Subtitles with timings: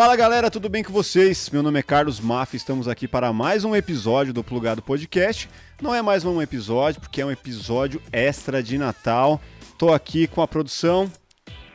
[0.00, 1.50] Fala galera, tudo bem com vocês?
[1.50, 5.46] Meu nome é Carlos Maff, estamos aqui para mais um episódio do Plugado Podcast.
[5.78, 9.38] Não é mais um episódio, porque é um episódio extra de Natal.
[9.76, 11.12] Tô aqui com a produção.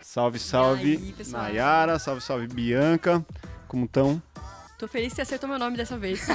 [0.01, 1.27] Salve, salve, aí?
[1.27, 3.23] Nayara, salve, salve, Bianca.
[3.67, 4.19] Como estão?
[4.79, 6.25] Tô feliz que você acertou meu nome dessa vez.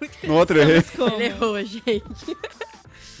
[0.00, 0.82] Muito No outro errei.
[1.16, 2.34] Ele errou, gente.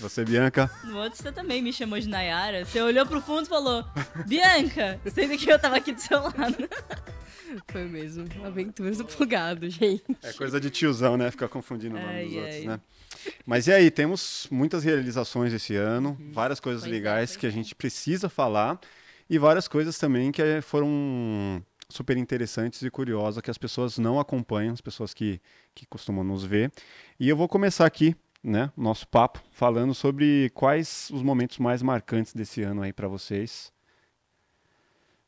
[0.04, 0.70] Você, Bianca.
[0.84, 2.64] No outro você também me chamou de Nayara.
[2.66, 3.82] Você olhou pro fundo e falou,
[4.26, 6.68] Bianca, sendo que eu tava aqui do seu lado.
[7.70, 8.26] Foi mesmo.
[8.44, 10.04] Aventuras do plugado, gente.
[10.22, 11.30] É coisa de tiozão, né?
[11.30, 12.66] Ficar confundindo o nome Ai, dos outros, ai.
[12.66, 12.80] né?
[13.46, 16.32] Mas e aí, temos muitas realizações esse ano, Uhum.
[16.32, 17.52] várias coisas Pois é, legais pois que a é.
[17.52, 18.78] gente precisa falar
[19.30, 24.74] e várias coisas também que foram super interessantes e curiosas que as pessoas não acompanham,
[24.74, 25.40] as pessoas que,
[25.74, 26.70] que costumam nos ver.
[27.18, 32.34] E eu vou começar aqui, né, nosso papo falando sobre quais os momentos mais marcantes
[32.34, 33.72] desse ano aí para vocês.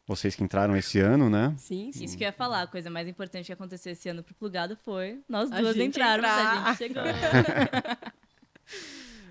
[0.06, 1.52] Vocês que entraram esse ano, né?
[1.56, 2.04] Sim, sim.
[2.04, 4.76] Isso que eu ia falar, a coisa mais importante que aconteceu esse ano pro plugado
[4.84, 6.62] foi nós duas entrarmos, entrar.
[6.62, 7.02] a gente chegou.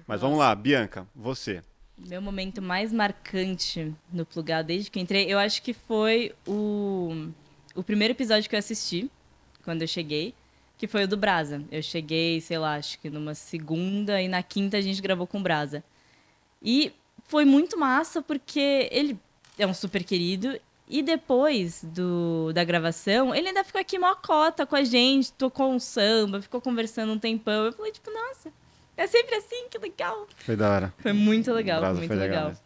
[0.05, 1.63] Mas vamos lá, Bianca, você.
[1.97, 7.29] Meu momento mais marcante no plugado desde que eu entrei, eu acho que foi o,
[7.73, 9.09] o primeiro episódio que eu assisti,
[9.63, 10.33] quando eu cheguei,
[10.77, 11.63] que foi o do Brasa.
[11.71, 15.39] Eu cheguei, sei lá, acho que numa segunda e na quinta a gente gravou com
[15.39, 15.83] o Brasa.
[16.61, 16.91] E
[17.27, 19.19] foi muito massa porque ele
[19.57, 24.65] é um super querido e depois do, da gravação, ele ainda ficou aqui mó cota
[24.65, 27.65] com a gente, tocou um samba, ficou conversando um tempão.
[27.65, 28.51] Eu falei, tipo, nossa,
[28.95, 30.27] é sempre assim, que legal.
[30.37, 30.93] Foi da hora.
[30.99, 32.61] Foi muito legal, foi muito foi legal legal.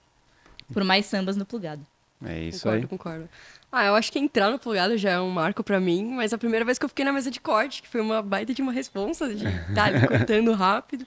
[0.72, 1.86] Por mais sambas no plugado.
[2.24, 2.88] É isso concordo, aí.
[2.88, 3.30] concordo.
[3.72, 6.38] Ah, eu acho que entrar no plugado já é um marco pra mim, mas a
[6.38, 8.72] primeira vez que eu fiquei na mesa de corte, que foi uma baita de uma
[8.72, 11.06] responsa de estar ali cortando rápido.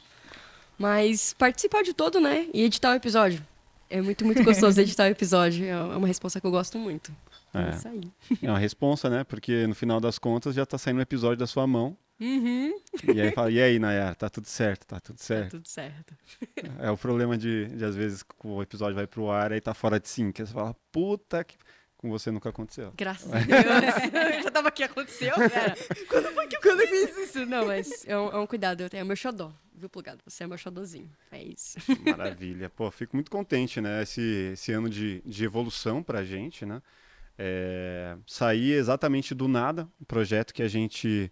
[0.78, 2.46] Mas participar de todo, né?
[2.52, 3.44] E editar o episódio.
[3.90, 5.64] É muito, muito gostoso editar o episódio.
[5.64, 7.12] É uma responsa que eu gosto muito.
[7.54, 7.70] É, É.
[7.70, 8.00] isso aí.
[8.42, 9.24] É uma responsa, né?
[9.24, 11.96] Porque no final das contas já tá saindo um episódio da sua mão.
[12.20, 12.72] Uhum.
[13.12, 15.50] E aí fala, e aí, Nayara, tá tudo certo, tá tudo Tá certo.
[15.50, 16.14] tudo certo.
[16.78, 19.98] É o problema de, de, às vezes, o episódio vai pro ar e tá fora
[19.98, 20.40] de sync.
[20.40, 21.56] Aí você fala, puta que.
[22.02, 22.92] Com você nunca aconteceu.
[22.96, 24.34] Graças a Deus.
[24.34, 25.76] eu já tava aqui, aconteceu, cara.
[26.08, 27.46] Quando foi que eu Quando eu fiz isso?
[27.46, 28.80] Não, mas é um, é um cuidado.
[28.80, 30.20] Eu tenho é o meu xodó, viu, plugado?
[30.26, 31.08] Você é meu xodózinho.
[31.30, 31.78] É isso.
[32.04, 32.68] Maravilha.
[32.68, 34.02] Pô, fico muito contente, né?
[34.02, 36.82] Esse, esse ano de, de evolução pra gente, né?
[37.38, 41.30] É, sair exatamente do nada, um projeto que a gente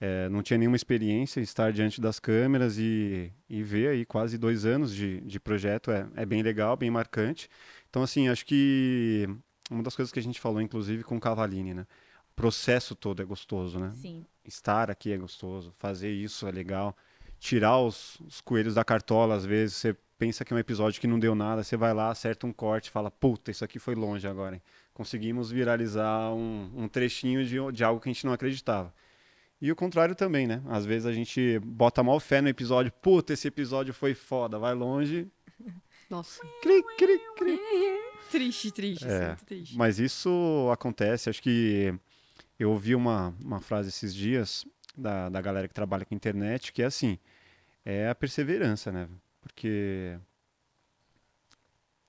[0.00, 4.66] é, não tinha nenhuma experiência, estar diante das câmeras e, e ver aí quase dois
[4.66, 7.48] anos de, de projeto é, é bem legal, bem marcante.
[7.88, 9.28] Então, assim, acho que
[9.70, 11.86] uma das coisas que a gente falou, inclusive, com o Cavalini, né?
[12.32, 13.92] O processo todo é gostoso, né?
[13.94, 14.24] Sim.
[14.44, 16.96] estar aqui é gostoso, fazer isso é legal,
[17.38, 21.06] tirar os, os coelhos da cartola, às vezes você pensa que é um episódio que
[21.06, 24.26] não deu nada, você vai lá, acerta um corte fala, puta, isso aqui foi longe
[24.26, 24.62] agora, hein?
[24.92, 28.92] Conseguimos viralizar um, um trechinho de, de algo que a gente não acreditava.
[29.60, 30.62] E o contrário também, né?
[30.66, 34.74] Às vezes a gente bota mal fé no episódio, puta, esse episódio foi foda, vai
[34.74, 35.28] longe,
[36.08, 36.40] Nossa.
[36.62, 37.60] cri, cri, cri.
[38.30, 39.06] Triste, triste.
[39.06, 39.76] É, triste.
[39.76, 41.94] Mas isso acontece, acho que
[42.58, 46.82] eu ouvi uma, uma frase esses dias da, da galera que trabalha com internet, que
[46.82, 47.18] é assim,
[47.84, 49.08] é a perseverança, né?
[49.40, 50.18] Porque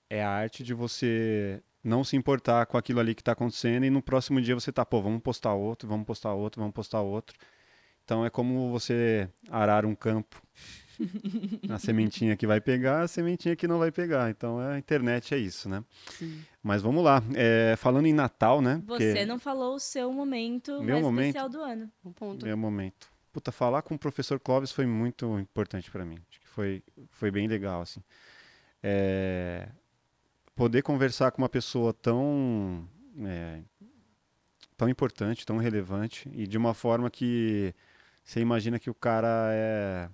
[0.10, 3.90] é a arte de você não se importar com aquilo ali que está acontecendo e
[3.90, 7.38] no próximo dia você tá, pô, vamos postar outro, vamos postar outro, vamos postar outro.
[8.04, 10.42] Então é como você arar um campo.
[11.70, 14.30] A sementinha que vai pegar, a sementinha que não vai pegar.
[14.30, 15.84] Então a internet é isso, né?
[16.12, 16.44] Sim.
[16.62, 17.24] Mas vamos lá.
[17.36, 18.82] É, falando em Natal, né?
[18.86, 21.28] Você não falou o seu momento Meu mais momento?
[21.28, 21.92] especial do ano.
[22.04, 22.46] Um ponto.
[22.46, 23.08] Meu momento.
[23.32, 26.18] Puta, falar com o professor Clóvis foi muito importante para mim.
[26.30, 28.02] Acho que foi, foi bem legal, assim.
[28.82, 29.70] É,
[30.56, 32.88] poder conversar com uma pessoa tão,
[33.26, 33.62] é,
[34.76, 37.74] tão importante, tão relevante e de uma forma que
[38.24, 40.10] você imagina que o cara é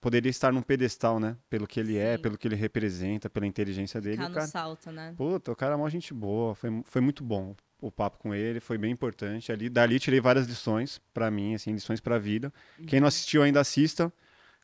[0.00, 1.36] poderia estar num pedestal, né?
[1.48, 2.22] Pelo que ele é, Sim.
[2.22, 4.16] pelo que ele representa, pela inteligência dele.
[4.16, 5.14] Ficar o no cara, salto, né?
[5.16, 8.60] Puta, o cara é uma gente boa, foi, foi muito bom o papo com ele,
[8.60, 9.52] foi bem importante.
[9.52, 12.52] Ali, dali tirei várias lições pra mim, assim, lições pra vida.
[12.86, 14.12] Quem não assistiu ainda assista.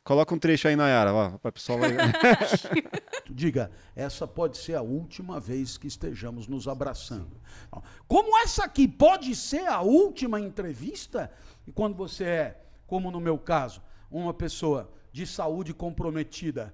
[0.03, 1.91] Coloca um trecho aí, Nayara, ó, pra pessoal vai...
[3.29, 7.39] Diga, essa pode ser a última vez que estejamos nos abraçando.
[8.05, 11.31] Como essa aqui pode ser a última entrevista,
[11.65, 13.81] e quando você é, como no meu caso,
[14.11, 16.73] uma pessoa de saúde comprometida,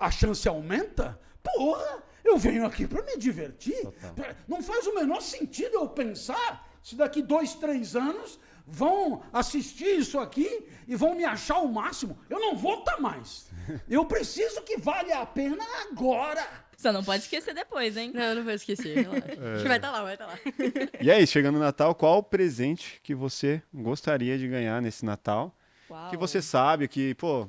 [0.00, 1.20] a chance aumenta?
[1.42, 3.82] Porra, eu venho aqui para me divertir.
[3.82, 4.34] Total.
[4.48, 10.18] Não faz o menor sentido eu pensar se daqui dois, três anos vão assistir isso
[10.18, 12.18] aqui e vão me achar o máximo.
[12.30, 13.50] Eu não vou estar mais.
[13.88, 16.46] Eu preciso que valha a pena agora.
[16.76, 18.12] Só não pode esquecer depois, hein?
[18.14, 19.06] Não, eu não vou esquecer.
[19.14, 19.54] É.
[19.54, 20.38] A gente vai estar lá, vai estar lá.
[21.00, 25.56] E aí, chegando no Natal, qual o presente que você gostaria de ganhar nesse Natal?
[25.90, 26.10] Uau.
[26.10, 27.48] Que você sabe que, pô,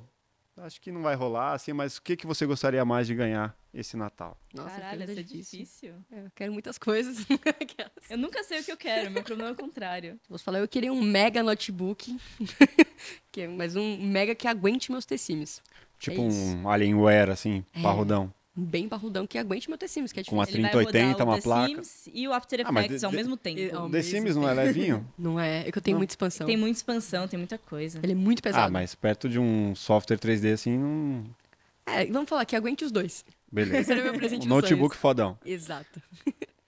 [0.57, 3.55] acho que não vai rolar assim, mas o que, que você gostaria mais de ganhar
[3.73, 4.37] esse Natal?
[4.53, 5.59] Nossa, Caralho, essa é difícil.
[5.59, 5.93] difícil.
[6.11, 7.25] É, Eu quero muitas coisas.
[7.61, 7.91] Aquelas.
[8.09, 10.19] Eu nunca sei o que eu quero, meu problema é o contrário.
[10.29, 12.17] Vou falar, eu queria um mega notebook,
[13.31, 15.61] que é- mas um mega que aguente meus tecimes.
[15.99, 17.81] Tipo É um Alienware, assim, É.
[17.81, 18.33] parrudão.
[18.57, 20.61] Um bem parrudão que aguente meu tecimes, que é Com a difícil.
[20.65, 21.67] Ele vai 3080, rodar o uma The placa.
[21.83, 23.75] Sims e o After Ah, Effects de- ao de- mesmo tempo.
[23.75, 25.05] ao The mesmo Sims não é levinho?
[25.19, 26.47] Não é, é que eu tenho muita expansão.
[26.47, 27.99] Tem muita expansão, tem muita coisa.
[28.01, 28.67] Ele é muito pesado.
[28.67, 31.25] ah, mas perto de um software 3D assim, não...
[31.85, 33.25] É, vamos falar que aguente os dois.
[33.51, 33.77] beleza.
[33.77, 35.01] Esse era o meu presente Um notebook sonhos.
[35.01, 35.37] fodão.
[35.45, 36.01] Exato.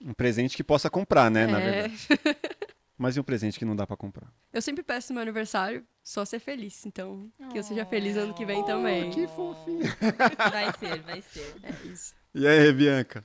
[0.06, 1.72] Um presente que possa comprar, né, na É.
[1.88, 2.08] verdade.
[2.98, 4.34] Mas e um presente que não dá pra comprar?
[4.52, 6.84] Eu sempre peço no meu aniversário só ser feliz.
[6.86, 9.12] Então, que eu seja feliz ano que vem também.
[9.12, 9.84] Que fofinho.
[10.52, 11.56] Vai ser, vai ser.
[11.62, 12.16] É isso.
[12.34, 13.24] E aí, Bianca?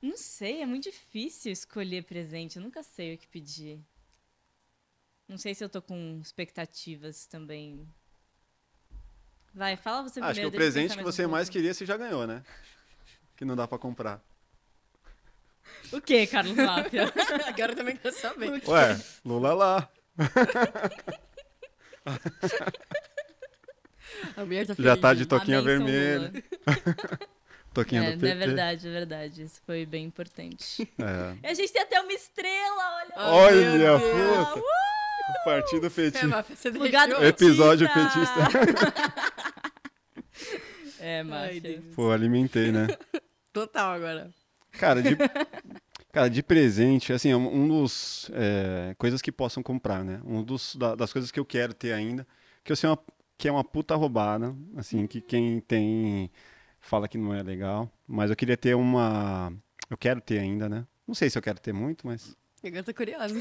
[0.00, 2.56] Não sei, é muito difícil escolher presente.
[2.56, 3.80] Eu nunca sei o que pedir.
[5.28, 7.88] Não sei se eu tô com expectativas também.
[9.54, 10.48] Vai, fala você Acho que primeiro.
[10.48, 12.42] o deixa eu presente que você um mais queria, você já ganhou, né?
[13.36, 14.20] Que não dá pra comprar.
[15.92, 17.12] O que, Carlos Máfia?
[17.46, 18.62] Agora eu também quero saber.
[18.66, 19.88] Ué, Lula lá.
[24.36, 26.32] A mulher tá Já tá de toquinha benção, vermelha.
[27.72, 28.28] Toquinha É, do PT.
[28.28, 29.42] é verdade, é verdade.
[29.42, 30.86] Isso foi bem importante.
[30.98, 31.36] É.
[31.42, 33.12] E a gente tem até uma estrela, olha.
[33.16, 34.60] Ai, Olha, puta.
[34.60, 36.44] O Partido É, Petista.
[36.70, 37.24] Deixou?
[37.24, 38.40] Episódio petista.
[41.00, 41.24] É.
[41.60, 41.94] Deus.
[41.94, 42.88] Pô, alimentei, né?
[43.52, 44.30] Total agora.
[44.72, 45.16] Cara, de,
[46.12, 48.30] cara, de presente, assim, um um dos.
[48.34, 50.20] é, coisas que possam comprar, né?
[50.24, 52.26] Um dos, da- das coisas que eu quero ter ainda,
[52.64, 52.98] que eu sei uma,
[53.38, 56.30] que é uma puta roubada, assim, que quem tem
[56.80, 57.90] fala que não é legal.
[58.06, 59.52] Mas eu queria ter uma.
[59.90, 60.86] Eu quero ter ainda, né?
[61.06, 62.36] Não sei se eu quero ter muito, mas.
[62.64, 63.34] Agora tô curiosa.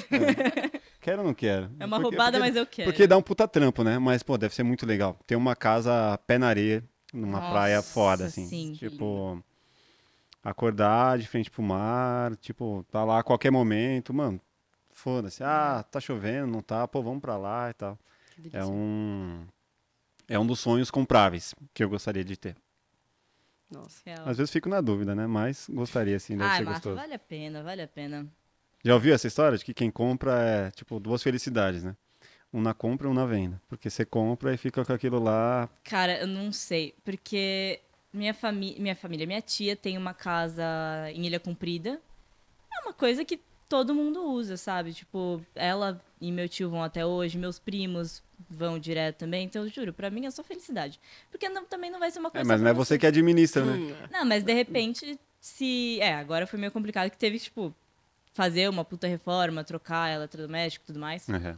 [1.00, 1.69] Quero ou não quero?
[1.80, 2.92] É uma Porque- roubada, porque- mas eu quero.
[2.92, 3.98] Porque dá um puta trampo, né?
[4.00, 5.19] Mas, pô, deve ser muito legal.
[5.28, 6.83] Ter uma casa pé na areia,
[7.13, 8.48] numa Nossa, praia foda, assim.
[8.48, 8.74] sim.
[8.74, 9.44] Tipo,
[10.44, 14.40] acordar de frente pro mar, tipo, tá lá a qualquer momento, mano.
[14.92, 15.44] Foda-se.
[15.44, 16.88] Ah, tá chovendo, não tá?
[16.88, 17.98] Pô, vamos pra lá e tal.
[18.52, 19.46] É um.
[20.28, 22.56] É um dos sonhos compráveis que eu gostaria de ter.
[23.70, 24.02] Nossa.
[24.06, 24.28] Real.
[24.28, 25.26] Às vezes fico na dúvida, né?
[25.28, 26.96] Mas gostaria, sim, deve Ai, ser Marta, gostoso.
[26.96, 28.28] vale a pena, vale a pena.
[28.84, 31.96] Já ouviu essa história de que quem compra é, tipo, duas felicidades, né?
[32.52, 33.62] Um na compra e um na venda.
[33.70, 35.70] Porque você compra e fica com aquilo lá.
[35.84, 37.80] Cara, eu não sei, porque
[38.13, 40.63] minha, fami minha família, minha tia tem uma casa
[41.13, 42.00] em Ilha Comprida.
[42.74, 44.94] É uma coisa que todo mundo usa, sabe?
[44.94, 49.46] Tipo, ela e meu tio vão até hoje, meus primos vão direto também.
[49.46, 51.00] Então, eu juro, pra mim é só felicidade.
[51.30, 53.06] Porque não- também não vai ser uma É, coisa mas só não é você que
[53.08, 53.74] administra, né?
[53.78, 56.00] Hum, Não, mas de repente, se.
[56.02, 57.74] É, agora foi meio complicado que teve que, tipo,
[58.34, 61.28] fazer uma puta reforma, trocar eletrodoméstico e tudo mais.
[61.30, 61.56] É.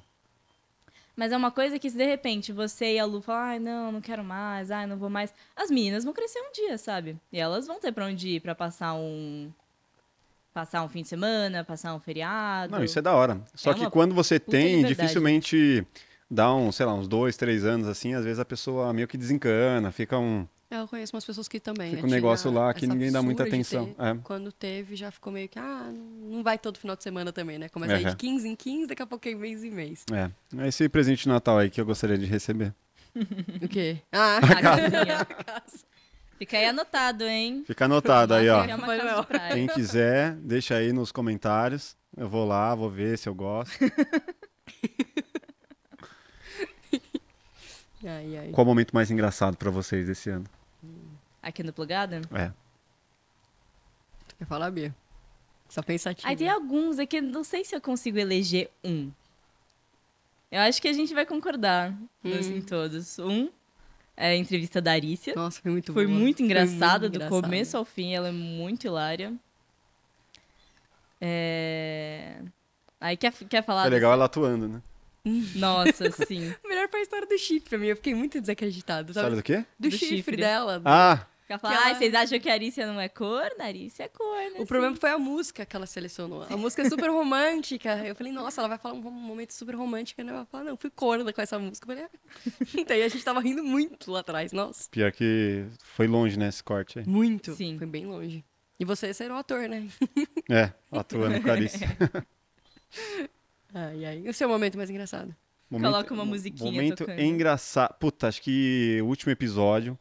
[1.15, 3.91] Mas é uma coisa que se de repente você e a Lu falam, ai, não,
[3.91, 5.33] não quero mais, ai, não vou mais.
[5.55, 7.17] As meninas vão crescer um dia, sabe?
[7.31, 9.51] E elas vão ter pra onde ir pra passar um.
[10.53, 12.71] Passar um fim de semana, passar um feriado.
[12.71, 13.41] Não, isso é da hora.
[13.55, 15.85] Só É que quando você tem, dificilmente
[16.29, 19.17] dá um, sei lá, uns dois, três anos assim, às vezes a pessoa meio que
[19.17, 20.47] desencana, fica um.
[20.73, 21.91] É, Eu conheço umas pessoas que também.
[21.91, 23.93] Fica né, um negócio lá que ninguém dá muita atenção.
[23.93, 24.01] ter.
[24.03, 24.15] É.
[24.23, 27.69] Quando teve, já ficou meio que, ah, não vai todo final de semana também, né?
[27.69, 28.09] Começa a ir Aham.
[28.11, 30.03] de 15 em 15, daqui a pouco é mês em mês.
[30.11, 30.31] É.
[30.63, 32.73] É esse presente de Natal aí que eu gostaria de receber.
[33.61, 33.99] O quê?
[34.11, 35.27] Ah, A casinha.
[36.39, 37.63] Fica aí anotado, hein?
[37.67, 38.65] Fica anotado aí, ó.
[38.65, 39.53] Casa.
[39.53, 41.95] Quem quiser, deixa aí nos comentários.
[42.17, 43.71] Eu vou lá, vou ver se eu gosto.
[48.03, 48.49] ai, ai.
[48.51, 50.45] Qual o momento mais engraçado pra vocês esse ano?
[51.43, 52.15] Aqui no Plugado?
[52.33, 52.51] É.
[54.29, 54.95] Tu quer falar, Bia?
[55.69, 56.27] Só pensativa.
[56.27, 59.11] Aí tem alguns, é que eu não sei se eu consigo eleger um.
[60.51, 61.91] Eu acho que a gente vai concordar
[62.23, 62.29] Hum.
[62.31, 63.19] em todos.
[63.19, 63.49] Um
[64.15, 65.33] é a entrevista da Arícia.
[65.35, 66.17] Nossa, foi muito Foi boa.
[66.17, 67.41] muito engraçada, do engraçada.
[67.41, 69.33] começo ao fim, ela é muito hilária.
[71.19, 72.37] É...
[73.01, 74.81] Aí quer, quer falar É legal dessa- ela atuando, né?
[75.55, 76.53] Nossa, sim.
[76.67, 77.87] Melhor pra história do chifre, pra mim.
[77.87, 79.11] Eu fiquei muito desacreditada.
[79.13, 79.35] Sabe Sabe?
[79.37, 79.65] do quê?
[79.79, 80.37] Do, Do chifre, chifre.
[80.37, 80.81] dela.
[80.85, 81.25] Ah!
[81.61, 83.63] Ela- "Ai, vocês acham que a Arícia não é corna?
[83.63, 84.59] A Arícia é corna.
[84.61, 86.45] O problema foi a música que ela selecionou.
[86.49, 87.95] A música é super romântica.
[88.05, 90.29] Eu falei, nossa, ela vai falar um momento super romântico, né?
[90.31, 91.91] Ela vai falar, não, fui corna com essa música.
[91.91, 92.19] Eu falei, ah.
[92.77, 94.89] Então, e a gente tava rindo muito lá atrás, nossa.
[94.89, 97.07] Pior que foi longe, né, esse corte aí.
[97.07, 97.53] Muito.
[97.55, 97.77] Sim.
[97.77, 98.43] Foi bem longe.
[98.79, 99.87] E você ser o ator, né?
[100.49, 101.77] É, atuando com a Alice.
[103.73, 104.21] Ai, ai.
[104.25, 105.35] E o seu momento mais engraçado?
[105.69, 107.19] Coloca uma musiquinha Momento tocando.
[107.19, 107.95] engraçado.
[107.97, 109.97] Puta, acho que o último episódio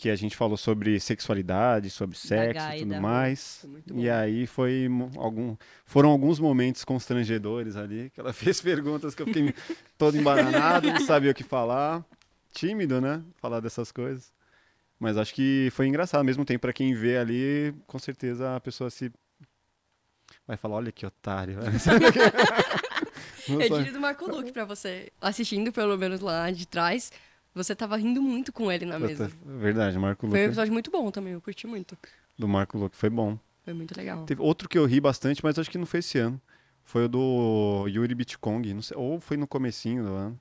[0.00, 3.66] que a gente falou sobre sexualidade, sobre sexo e tudo mais.
[3.92, 4.88] E aí foi
[5.18, 5.54] algum,
[5.84, 9.54] foram alguns momentos constrangedores ali, que ela fez perguntas que eu fiquei
[9.98, 12.02] todo embananado, não sabia o que falar.
[12.50, 13.22] Tímido, né?
[13.36, 14.32] Falar dessas coisas.
[14.98, 18.60] Mas acho que foi engraçado, ao mesmo tempo, para quem vê ali, com certeza a
[18.60, 19.12] pessoa se
[20.46, 21.58] vai falar, olha que otário.
[23.46, 25.12] Eu diria do Marco Luque pra você.
[25.20, 27.12] Assistindo, pelo menos lá de trás,
[27.54, 29.30] você tava rindo muito com ele na mesa.
[29.44, 30.44] Verdade, Marco Foi um Luque.
[30.46, 31.96] episódio muito bom também, eu curti muito.
[32.38, 33.38] Do Marco Luque foi bom.
[33.64, 34.24] Foi muito legal.
[34.24, 36.40] Teve outro que eu ri bastante, mas acho que não foi esse ano.
[36.82, 40.40] Foi o do Yuri Bitcong, não sei, ou foi no comecinho do ano.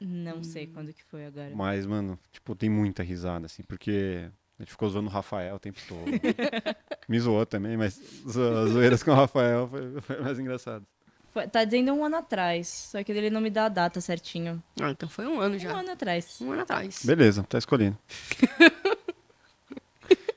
[0.00, 1.52] Não sei quando que foi agora.
[1.54, 5.58] Mas, mano, tipo, tem muita risada, assim, porque a gente ficou zoando o Rafael o
[5.58, 6.04] tempo todo.
[7.08, 10.86] Me zoou também, mas as zoeiras com o Rafael foi, foi mais engraçado.
[11.32, 14.62] Foi- tá dizendo um ano atrás, só que ele não me dá a data certinho.
[14.80, 15.72] Ah, então foi um ano Um já.
[15.72, 16.36] ano atrás.
[16.40, 17.00] Um ano atrás.
[17.04, 17.96] Beleza, tá escolhendo.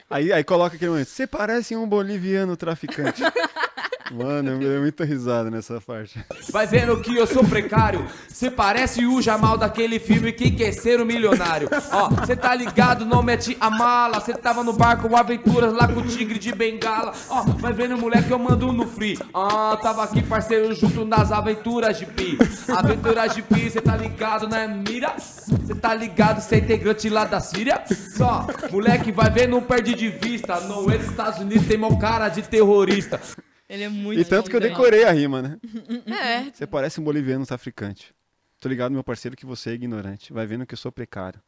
[0.10, 3.22] aí, aí coloca aquele momento, você parece um boliviano traficante.
[4.12, 6.24] Mano, eu me dei muita risada nessa parte.
[6.52, 8.06] Vai vendo que eu sou precário.
[8.28, 11.68] Cê parece o Jamal daquele filme Quem Quer Ser o Milionário.
[11.92, 14.22] Ó, cê tá ligado, não mete a mala.
[14.22, 17.14] Cê tava no barco aventuras lá com o tigre de bengala.
[17.30, 19.18] Ó, vai vendo moleque, eu mando no free.
[19.34, 22.38] Ah, tava aqui parceiro junto nas aventuras de pi.
[22.70, 25.18] Aventuras de pi, cê tá ligado, né, mira?
[25.18, 27.84] Cê tá ligado, cê é integrante lá da Síria?
[28.16, 30.60] Só, moleque, vai ver, não perde de vista.
[30.60, 33.20] No dos Estados Unidos tem mó cara de terrorista.
[33.68, 35.60] Ele é muito E tanto que eu decorei a rima, né?
[36.08, 38.14] É, Você parece um boliviano traficante.
[38.60, 40.32] Tô ligado, meu parceiro, que você é ignorante.
[40.32, 41.42] Vai vendo que eu sou precário.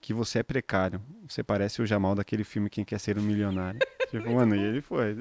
[0.00, 1.00] Que você é precário.
[1.28, 3.80] Você parece o Jamal daquele filme Quem Quer Ser um Milionário.
[4.10, 5.16] tipo, mano, e ele foi.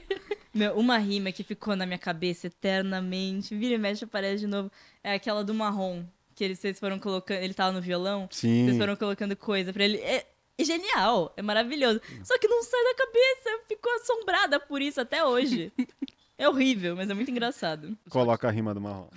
[0.54, 4.70] Meu, uma rima que ficou na minha cabeça eternamente, vira e mexe aparece de novo,
[5.04, 6.04] é aquela do marrom.
[6.34, 7.38] Que eles, vocês foram colocando.
[7.38, 8.64] Ele tava no violão, Sim.
[8.64, 9.98] vocês foram colocando coisa pra ele.
[9.98, 10.26] É,
[10.58, 12.00] é genial, é maravilhoso.
[12.24, 15.72] Só que não sai da cabeça, eu fico assombrada por isso até hoje.
[16.40, 17.98] É horrível, mas é muito engraçado.
[18.08, 19.08] Coloca a rima do marrom.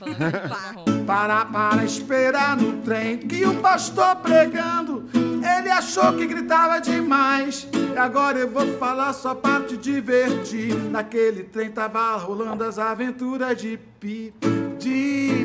[1.05, 5.07] Para para esperar no trem que o pastor pregando.
[5.13, 7.67] Ele achou que gritava demais.
[7.93, 10.73] E agora eu vou falar só para te divertir.
[10.73, 14.33] Naquele trem tava rolando as aventuras de Pi.
[14.79, 15.40] De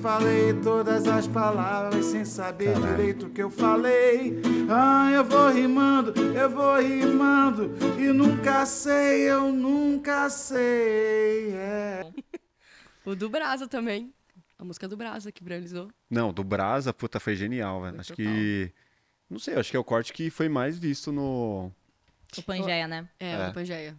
[0.00, 4.40] falei todas as palavras sem saber direito o que eu falei.
[4.70, 7.70] Ah, eu vou rimando, eu vou rimando.
[7.98, 11.52] E nunca sei, eu nunca sei.
[11.52, 12.10] É.
[13.04, 14.12] o do Brasa também.
[14.58, 15.90] A música do Brasa que viralizou.
[16.08, 17.92] Não, do Brasa, puta, foi genial, velho.
[17.94, 18.24] Foi Acho total.
[18.32, 18.72] que.
[19.28, 21.70] Não sei, acho que é o corte que foi mais visto no.
[22.36, 23.08] O Pangeia, né?
[23.18, 23.48] É, É.
[23.48, 23.96] o Pangeia.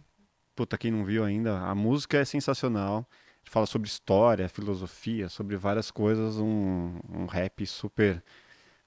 [0.54, 3.08] Puta, quem não viu ainda, a música é sensacional.
[3.42, 6.36] Gente fala sobre história, filosofia, sobre várias coisas.
[6.38, 8.22] Um, um rap super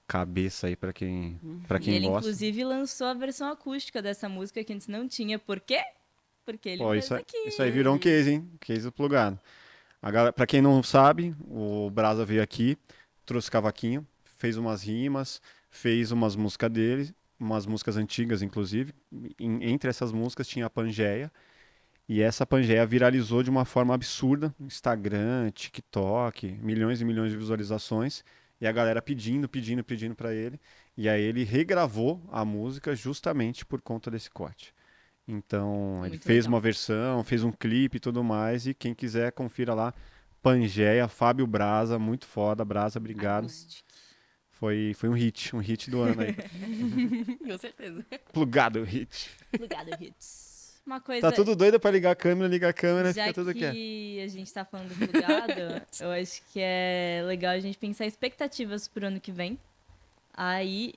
[0.08, 2.20] cabeça aí pra quem, pra E quem ele, gosta.
[2.28, 5.38] inclusive, lançou a versão acústica dessa música que antes não tinha.
[5.38, 5.80] Por quê?
[6.44, 7.36] Porque ele Pô, isso, aí- aqui.
[7.48, 8.50] isso aí virou um case, hein?
[8.60, 9.38] Case plugado.
[10.00, 12.78] A galera, pra quem não sabe, o Brasa veio aqui,
[13.24, 18.94] trouxe cavaquinho, fez umas rimas, fez umas músicas dele, umas músicas antigas, inclusive.
[19.38, 21.30] Em- entre essas músicas tinha a Pangeia.
[22.08, 24.54] E essa Pangeia viralizou de uma forma absurda.
[24.60, 28.22] Instagram, TikTok, milhões e milhões de visualizações.
[28.60, 30.60] E a galera pedindo, pedindo, pedindo pra ele.
[30.96, 34.72] E aí ele regravou a música justamente por conta desse corte.
[35.28, 36.54] Então, ele Muito fez legal.
[36.54, 38.66] uma versão, fez um clipe e tudo mais.
[38.66, 39.92] E quem quiser, confira lá.
[40.40, 42.64] Pangeia, Fábio Brasa, muito foda.
[42.64, 43.46] Brasa, obrigado.
[43.46, 43.84] Acústica.
[44.52, 46.34] Foi, foi um hit, um hit do ano aí.
[47.44, 48.06] Com certeza.
[48.32, 49.28] Plugado hit.
[49.50, 50.45] Plugado Hits.
[50.86, 51.28] Uma coisa.
[51.28, 54.24] Tá tudo doido pra ligar a câmera, ligar a câmera, Já fica tudo que quieto.
[54.24, 58.86] a gente tá falando do plugado, eu acho que é legal a gente pensar expectativas
[58.86, 59.58] pro ano que vem.
[60.32, 60.94] Aí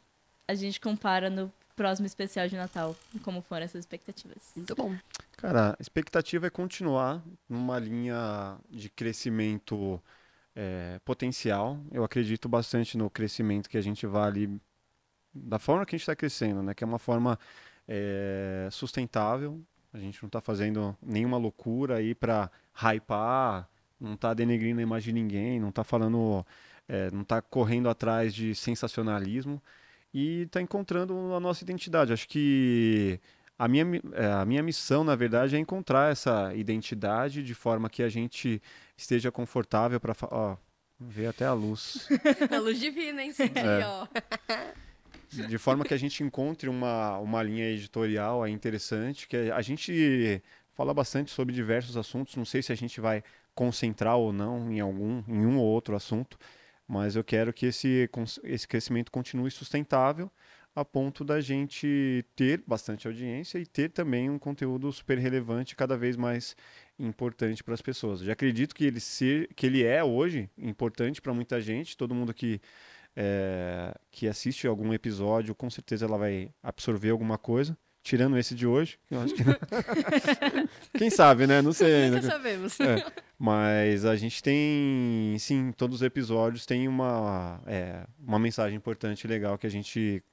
[0.48, 4.52] a gente compara no próximo especial de Natal como foram essas expectativas.
[4.56, 4.96] Muito bom.
[5.38, 10.00] Cara, a expectativa é continuar numa linha de crescimento
[10.56, 11.80] é, potencial.
[11.92, 14.62] Eu acredito bastante no crescimento que a gente vai ali,
[15.34, 16.74] da forma que a gente está crescendo, né?
[16.74, 17.40] Que é uma forma
[17.88, 19.60] é, sustentável.
[19.94, 23.68] A gente não está fazendo nenhuma loucura aí para hypar,
[24.00, 26.46] não está denegrindo a imagem de ninguém, não está falando,
[26.88, 29.62] é, não está correndo atrás de sensacionalismo
[30.14, 32.14] e está encontrando a nossa identidade.
[32.14, 33.20] Acho que
[33.58, 37.90] a minha, mi- é, a minha missão, na verdade, é encontrar essa identidade de forma
[37.90, 38.62] que a gente
[38.96, 40.16] esteja confortável para.
[40.32, 40.56] Ó,
[41.00, 42.08] veio até a luz.
[42.56, 43.32] A luz divina, hein?
[43.34, 43.86] Senti, É.
[43.86, 44.08] ó.
[45.30, 50.42] de forma que a gente encontre uma, uma linha editorial interessante, que a gente
[50.74, 54.80] fala bastante sobre diversos assuntos, não sei se a gente vai concentrar ou não em
[54.80, 56.38] algum, em um ou outro assunto,
[56.88, 58.10] mas eu quero que esse,
[58.44, 60.32] esse crescimento continue sustentável,
[60.76, 65.98] a ponto da gente ter bastante audiência e ter também um conteúdo super relevante, cada
[65.98, 66.56] vez mais
[66.98, 68.22] importante para as pessoas.
[68.22, 72.16] Eu já acredito que ele, ser, que ele é hoje importante para muita gente, todo
[72.16, 72.62] mundo que,
[73.16, 77.78] é, que assiste algum episódio, com certeza ela vai absorver alguma coisa.
[78.02, 79.44] Tirando esse de hoje, eu acho que.
[80.98, 81.62] Quem sabe, né?
[81.62, 82.16] Não sei ainda.
[82.22, 82.80] Nunca sabemos.
[82.80, 83.06] É,
[83.38, 89.28] mas a gente tem, sim, todos os episódios tem uma, é, uma mensagem importante e
[89.28, 90.24] legal que a gente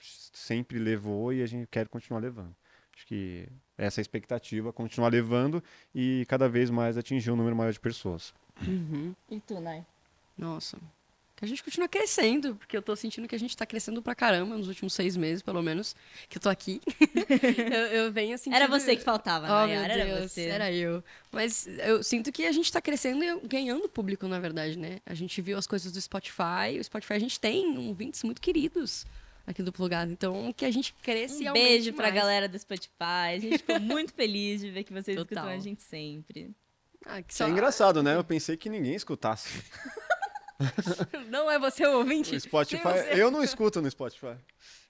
[0.00, 2.54] sempre levou e a gente quer continuar levando.
[2.94, 5.62] Acho que essa é a expectativa, continuar levando
[5.94, 8.34] e cada vez mais atingir um número maior de pessoas.
[8.66, 9.14] Uhum.
[9.30, 9.86] E tu, Nai?
[10.36, 10.76] Nossa.
[11.38, 14.12] Que a gente continua crescendo, porque eu tô sentindo que a gente tá crescendo pra
[14.12, 15.94] caramba nos últimos seis meses, pelo menos,
[16.28, 16.80] que eu tô aqui.
[17.72, 18.56] eu, eu venho sentindo...
[18.56, 20.46] Era você que faltava, Oh, meu Nayara, era Deus, você.
[20.46, 21.00] era eu.
[21.30, 24.98] Mas eu sinto que a gente tá crescendo e ganhando público, na verdade, né?
[25.06, 26.76] A gente viu as coisas do Spotify.
[26.80, 29.06] O Spotify a gente tem ouvintes muito queridos
[29.46, 30.10] aqui do Plugado.
[30.10, 32.14] Então, que a gente cresça e Um aumente beijo pra mais.
[32.16, 32.90] galera do Spotify.
[33.36, 35.36] A gente ficou muito feliz de ver que vocês Total.
[35.44, 36.50] escutam a gente sempre.
[37.06, 38.16] Ah, que é só- engraçado, né?
[38.16, 39.48] Eu pensei que ninguém escutasse.
[41.30, 42.34] Não é você o ouvinte?
[42.34, 43.22] O Spotify, você.
[43.22, 44.34] eu não escuto no Spotify.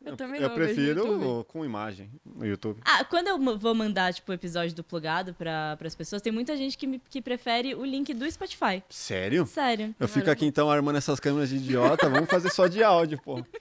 [0.05, 2.81] Eu também Eu não, vejo no prefiro com imagem no YouTube.
[2.85, 6.57] Ah, quando eu vou mandar, tipo, o episódio do Plugado para as pessoas, tem muita
[6.57, 8.83] gente que, me- que prefere o link do Spotify.
[8.89, 9.45] Sério?
[9.47, 9.95] Sério.
[10.01, 13.45] Eu fico aqui então armando essas câmeras de idiota, vamos fazer só de áudio, pô.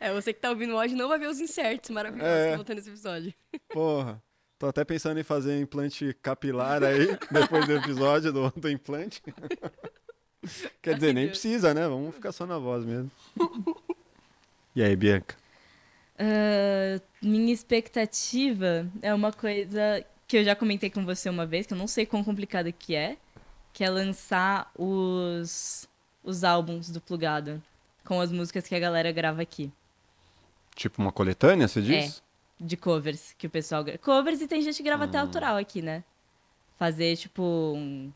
[0.00, 2.46] É, você que tá ouvindo o áudio não vai ver os inserts maravilhosos É.
[2.48, 3.32] que eu vou ter nesse episódio.
[3.68, 4.20] Porra.
[4.58, 9.22] Tô até pensando em fazer implante capilar aí, depois do episódio do, do implante.
[10.82, 11.88] Quer dizer, nem precisa, né?
[11.88, 13.10] Vamos ficar só na voz mesmo.
[14.74, 15.36] E aí, Bianca?
[16.18, 21.74] Ah, minha expectativa é uma coisa que eu já comentei com você uma vez, que
[21.74, 23.18] eu não sei quão complicada que é,
[23.70, 25.86] que é lançar os,
[26.24, 27.62] os álbuns do Plugado
[28.02, 29.70] com as músicas que a galera grava aqui.
[30.74, 32.22] Tipo uma coletânea, você diz?
[32.58, 35.22] de covers que o pessoal covers e tem gente que grava até Hum.
[35.22, 36.04] autoral aqui, né?
[36.78, 37.42] Fazer tipo
[37.76, 38.12] um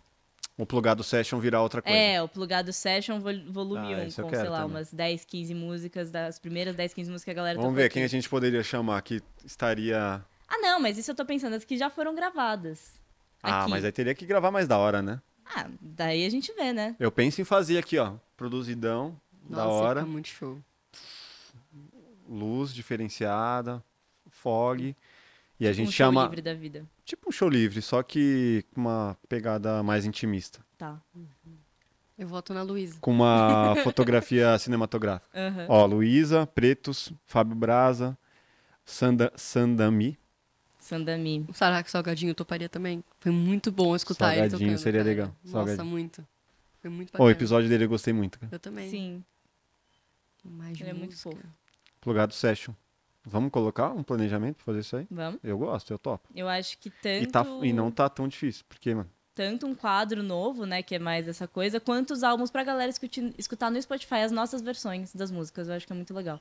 [0.58, 1.96] O plugado session virar outra coisa.
[1.98, 4.76] é, o plugado session vol volume Ah, 1 isso eu com, sei lá, também.
[4.76, 8.02] umas 10, 15 músicas das primeiras 10, 15 músicas que a galera Vamos ver quem
[8.02, 8.12] a aqui.
[8.12, 10.24] gente poderia chamar que estaria.
[10.48, 12.94] Ah, não, mas isso eu tô pensando as que já foram gravadas.
[13.42, 13.70] Ah, aqui.
[13.70, 15.20] mas aí teria que gravar mais da hora, né?
[15.44, 16.96] Ah, daí a gente vê, né?
[16.98, 18.14] Eu penso em fazer aqui, ó.
[18.36, 20.00] Produzidão, da Nossa, hora.
[20.00, 20.58] fica muito show.
[22.28, 23.82] Luz diferenciada,
[24.30, 24.96] fog.
[25.58, 26.22] E a gente um show chama.
[26.24, 26.84] livre da vida.
[27.04, 30.60] Tipo um show livre, só que com uma pegada mais intimista.
[30.76, 31.00] Tá.
[32.18, 32.98] Eu voto na Luísa.
[33.00, 35.28] Com uma fotografia cinematográfica.
[35.38, 35.66] Aham.
[35.68, 38.16] Ó, Luísa, Pretos, Fábio Braza,
[38.84, 40.18] Sanda, Sandami.
[40.78, 41.46] Sandami.
[41.52, 43.02] Será que Salgadinho toparia também?
[43.18, 45.08] Foi muito bom escutar ele Salgadinho tocando, seria cara.
[45.10, 45.86] legal, Nossa, Salgadinho.
[45.86, 46.26] muito.
[46.80, 47.24] Foi muito bacana.
[47.26, 48.38] o episódio dele eu gostei muito.
[48.38, 48.54] cara.
[48.54, 48.88] Eu também.
[48.90, 49.24] Sim.
[50.44, 51.30] Mais de Ele é muito música.
[51.30, 51.42] fofo.
[52.00, 52.72] Plugado Session.
[53.28, 55.06] Vamos colocar um planejamento pra fazer isso aí?
[55.10, 55.40] Vamos?
[55.42, 56.28] Eu gosto, eu topo.
[56.32, 56.92] Eu acho que E,
[57.26, 60.94] tanto tá, e não tá tão difícil, porque, mano, tanto um quadro novo, né, que
[60.94, 62.90] é mais essa coisa, quanto os álbuns pra galera
[63.36, 65.68] escutar no Spotify as nossas versões das músicas.
[65.68, 66.40] Eu acho que é muito legal.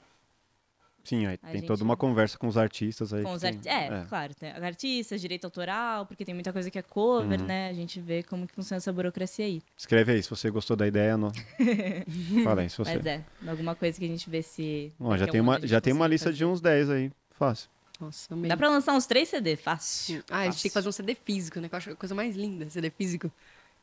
[1.06, 3.24] Sim, aí A tem gente- toda uma conversa com os artistas aí.
[3.24, 6.78] Com os tem- arti- é, claro, tem artistas, direito autoral, porque tem muita coisa que
[6.78, 7.46] é cover, Uhum.
[7.46, 7.70] né?
[7.70, 9.62] A gente vê como que funciona essa burocracia aí.
[9.78, 11.32] Escreve aí, se você gostou da ideia, não.
[12.44, 12.96] Fala aí, se você.
[12.98, 14.92] Mas é, alguma coisa que a gente vê se.
[15.00, 16.38] Daqui já tem um uma, já tem uma lista fazer.
[16.38, 17.12] de uns 10 aí.
[17.32, 17.70] Fácil.
[18.00, 18.50] Nossa, amei.
[18.50, 20.22] Dá pra lançar uns três CD, fácil.
[20.30, 21.70] Ah, a gente tem que fazer um CD físico, né?
[21.70, 23.32] Que eu acho a coisa mais linda, CD físico.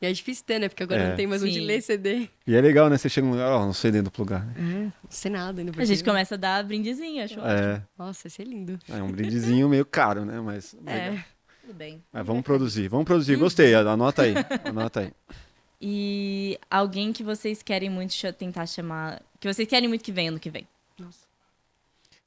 [0.02, 0.68] E é difícil ter, né?
[0.68, 1.08] Porque agora É.
[1.10, 2.28] não tem mais onde ler CD.
[2.44, 2.98] E é legal, né?
[2.98, 4.44] Você chega no lugar, ó, no CD do plugar.
[4.46, 4.92] né?
[5.02, 5.72] Não sei nada ainda.
[5.80, 7.48] A gente começa a dar brindezinho, acho ótimo.
[7.48, 8.78] É, Nossa, esse é lindo.
[8.88, 10.40] é um brindezinho meio caro, né?
[10.40, 11.14] Mas, legal.
[11.14, 11.24] É.
[11.60, 12.02] Tudo bem.
[12.12, 13.36] Mas vamos produzir, vamos produzir.
[13.36, 14.34] Gostei, anota aí.
[14.64, 15.12] Anota aí.
[15.84, 19.20] E alguém que vocês querem muito tentar chamar.
[19.40, 20.64] Que vocês querem muito que venha ano que vem.
[20.96, 21.26] Nossa.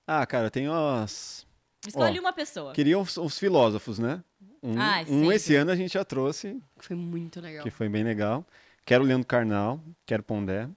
[0.06, 1.48] Ah, cara, tem umas.
[1.88, 2.74] Escolhe Ó, uma pessoa.
[2.74, 4.22] Queriam os, os filósofos, né?
[4.66, 7.64] Um, Ah, um esse ano a gente já trouxe, Foi muito legal.
[7.64, 8.44] que foi bem legal.
[8.84, 10.68] Quero o Leandro Carnal, quero Pondé.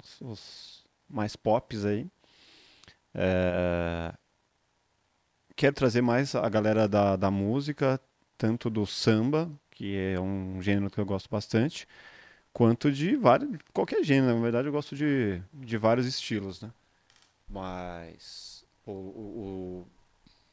[0.00, 2.06] Os, os mais pops aí.
[3.12, 4.14] É,
[5.56, 8.00] Quero trazer mais a galera da, da música,
[8.36, 11.88] tanto do samba, que é um gênero que eu gosto bastante,
[12.52, 14.36] quanto de vários, qualquer gênero.
[14.36, 16.70] Na verdade, eu gosto de, de vários estilos, né?
[17.48, 19.88] Mas o, o,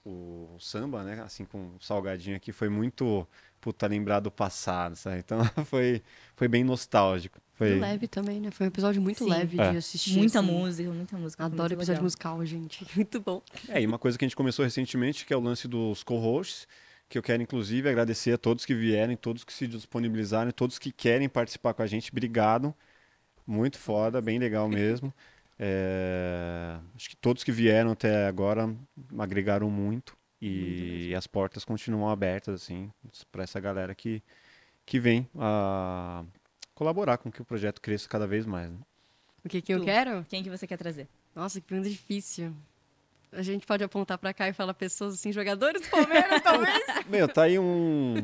[0.05, 1.21] o, samba, né?
[1.21, 3.27] Assim, com o salgadinho aqui, foi muito
[3.59, 5.17] puta lembrar do passado, sabe?
[5.19, 6.03] Então foi,
[6.35, 7.39] foi bem nostálgico.
[7.55, 7.79] Foi...
[7.79, 8.51] Leve também, né?
[8.51, 9.29] Foi um episódio muito Sim.
[9.29, 9.71] leve É.
[9.71, 10.17] de assistir.
[10.17, 10.51] Muita assim.
[10.51, 11.45] música, muita música.
[11.45, 12.03] Adoro muito episódio legal.
[12.03, 12.85] musical, gente.
[12.95, 13.41] Muito bom.
[13.67, 16.67] É, e uma coisa que a gente começou recentemente, que é o lance dos co-hosts,
[17.09, 20.91] que eu quero inclusive agradecer a todos que vieram, todos que se disponibilizaram, todos que
[20.91, 22.11] querem participar com a gente.
[22.11, 22.75] Obrigado.
[23.47, 25.13] Muito foda, bem legal mesmo.
[25.57, 28.73] É, acho que todos que vieram até agora
[29.17, 32.91] agregaram muito e as portas continuam abertas assim
[33.31, 34.21] para essa galera que
[34.85, 36.23] que vem a
[36.75, 38.69] colaborar com que o projeto cresça cada vez mais.
[38.69, 38.77] né?
[39.43, 39.85] O que, que eu Tu.
[39.85, 40.25] quero?
[40.29, 41.07] Quem que você quer trazer?
[41.33, 42.53] Nossa, que pergunta difícil.
[43.31, 46.83] A gente pode apontar pra cá e falar pessoas assim, jogadores do Palmeiras, talvez?
[47.07, 48.15] Meu, tá aí um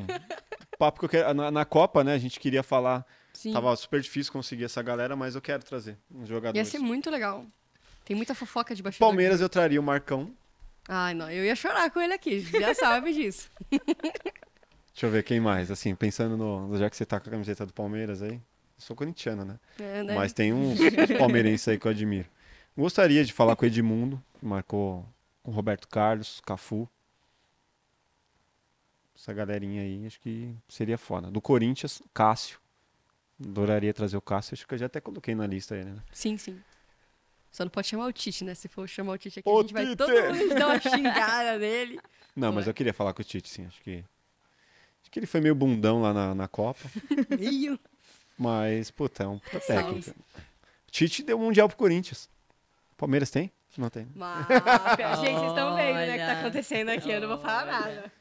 [0.78, 2.14] papo que eu quero na, na Copa, né?
[2.14, 3.06] A gente queria falar,
[3.42, 3.54] Sim.
[3.54, 6.68] tava super difícil conseguir essa galera, mas eu quero trazer uns Ia jogadores.
[6.68, 7.44] ser muito legal.
[8.06, 9.08] Tem muita fofoca de bastidor.
[9.08, 10.32] Palmeiras eu traria o Marcão.
[10.88, 13.50] Ai, não, eu ia chorar com ele aqui, já sabe disso.
[13.72, 17.66] Deixa eu ver quem mais, assim, pensando no, já que você tá com a camiseta
[17.66, 18.34] do Palmeiras aí.
[18.34, 18.42] Eu
[18.78, 19.60] sou corintiano, né?
[19.80, 20.14] É, né?
[20.14, 20.78] Mas tem uns
[21.18, 22.30] palmeirenses aí que eu admiro.
[22.78, 25.04] Gostaria de falar com o Edmundo, que marcou
[25.42, 26.88] com o Roberto Carlos, Cafu.
[29.16, 31.32] Essa galerinha aí, acho que seria foda.
[31.32, 32.60] Do Corinthians, Cássio.
[33.44, 36.02] Adoraria trazer o Cássio, acho que eu já até coloquei na lista ele, né?
[36.12, 36.62] Sim, sim.
[37.52, 38.54] Só não pode chamar o Tite, né?
[38.56, 39.98] Se for chamar o Tite aqui, Ô, a gente vai Tite!
[39.98, 42.00] todo mundo dar uma xingada nele.
[42.36, 42.70] Não, mas Ué.
[42.70, 43.66] eu queria falar com o Tite, sim.
[43.66, 44.04] Acho que.
[45.02, 46.80] Acho que ele foi meio bundão lá na, na Copa.
[47.38, 47.78] Meio.
[48.38, 50.02] Mas, puta, é um puta Salve.
[50.02, 50.26] técnico.
[50.90, 52.30] Tite deu Mundial pro Corinthians.
[52.96, 53.52] Palmeiras tem?
[53.78, 54.08] Não tem.
[54.16, 57.66] Mas, gente, vocês estão vendo né, o que tá acontecendo aqui, eu não vou falar
[57.66, 58.12] nada.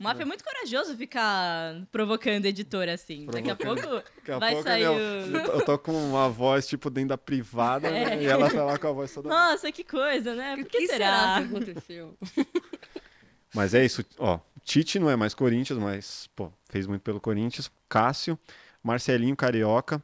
[0.00, 3.26] O Mafia é muito corajoso ficar provocando editor assim.
[3.26, 5.46] Daqui a pouco Daqui a vai pouco, sair meu, o...
[5.58, 8.22] eu tô- com uma voz, tipo, dentro da privada, né?
[8.22, 9.28] E ela tá lá com a voz toda.
[9.28, 10.56] Nossa, que coisa, né?
[10.56, 11.34] Por O que, que será?
[11.36, 12.16] será que aconteceu?
[13.54, 14.40] Mas é isso, ó.
[14.64, 17.70] Tite não é mais Corinthians, mas, pô, fez muito pelo Corinthians.
[17.88, 18.38] Cássio,
[18.82, 20.00] Marcelinho Carioca,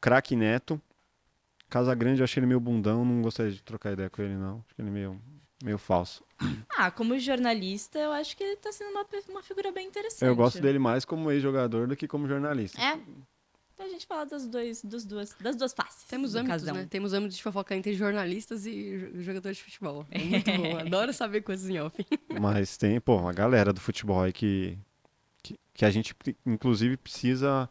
[0.00, 0.80] Craque Neto.
[1.68, 4.58] Casagrande, eu achei ele meio bundão, não gostaria de trocar ideia com ele, não.
[4.64, 5.20] Acho que ele é meio,
[5.62, 6.24] meio falso.
[6.76, 10.28] Ah, como jornalista, eu acho que ele tá sendo uma, uma figura bem interessante.
[10.28, 12.80] Eu gosto dele mais como ex-jogador do que como jornalista.
[12.80, 12.98] É.
[13.74, 16.04] Então a gente fala das, dois, dos duas, das duas faces.
[16.04, 16.74] Temos âmbitos, casal.
[16.74, 16.86] né?
[16.88, 20.06] Temos âmbitos de fofoca entre jornalistas e jo- jogadores de futebol.
[20.10, 20.78] É muito bom.
[20.78, 21.94] Adoro saber coisas em off.
[22.40, 24.78] Mas tem, pô, uma galera do futebol aí que,
[25.42, 26.14] que, que a gente,
[26.46, 27.68] inclusive, precisa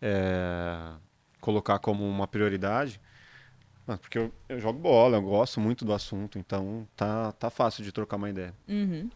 [0.00, 0.92] é,
[1.40, 3.00] colocar como uma prioridade.
[3.86, 7.84] Mas porque eu, eu jogo bola, eu gosto muito do assunto, então tá, tá fácil
[7.84, 8.52] de trocar uma ideia.
[8.68, 9.08] Uhum.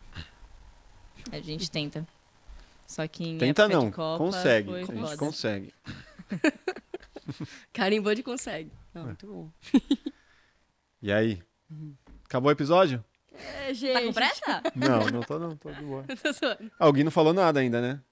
[1.33, 2.07] A gente tenta.
[2.87, 4.69] Só que em Tenta época não, de Copa consegue.
[4.69, 5.75] foi A gente consegue.
[7.73, 8.73] Carimbou de consegue.
[8.95, 9.51] Não, muito bom.
[11.03, 11.43] E aí?
[12.27, 13.03] Acabou o episódio?
[13.33, 13.95] É, gente.
[13.95, 14.63] Tá com pressa?
[14.77, 16.05] Não, não tô não, tô de boa.
[16.23, 16.71] Tô zoando.
[16.79, 18.03] Alguém não falou nada ainda, né?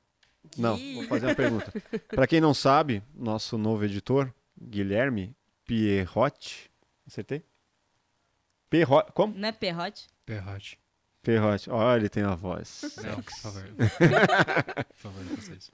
[0.56, 1.70] Não, vou fazer uma pergunta.
[2.08, 5.36] Pra quem não sabe, nosso novo editor, Guilherme
[5.68, 6.70] Pierrotti,
[7.06, 7.44] acertei?
[8.70, 9.34] Pierrotti, como?
[9.36, 10.06] Não é perrote?
[10.24, 10.78] Perrote.
[11.22, 12.96] Pierrotti, olha, ele tem a voz.
[13.04, 13.62] Não, por favor.
[13.68, 15.70] por favor, não faça isso.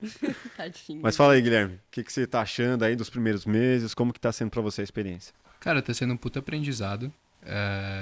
[0.57, 1.01] Tadinho.
[1.01, 3.95] Mas fala aí, Guilherme, o que, que você tá achando aí dos primeiros meses?
[3.95, 5.33] Como que tá sendo pra você a experiência?
[5.61, 7.13] Cara, tá sendo um puta aprendizado.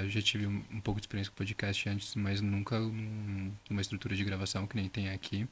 [0.03, 3.81] Eu já tive um, um pouco de experiência com podcast antes, mas nunca num- numa
[3.81, 5.47] estrutura de gravação que nem tem aqui.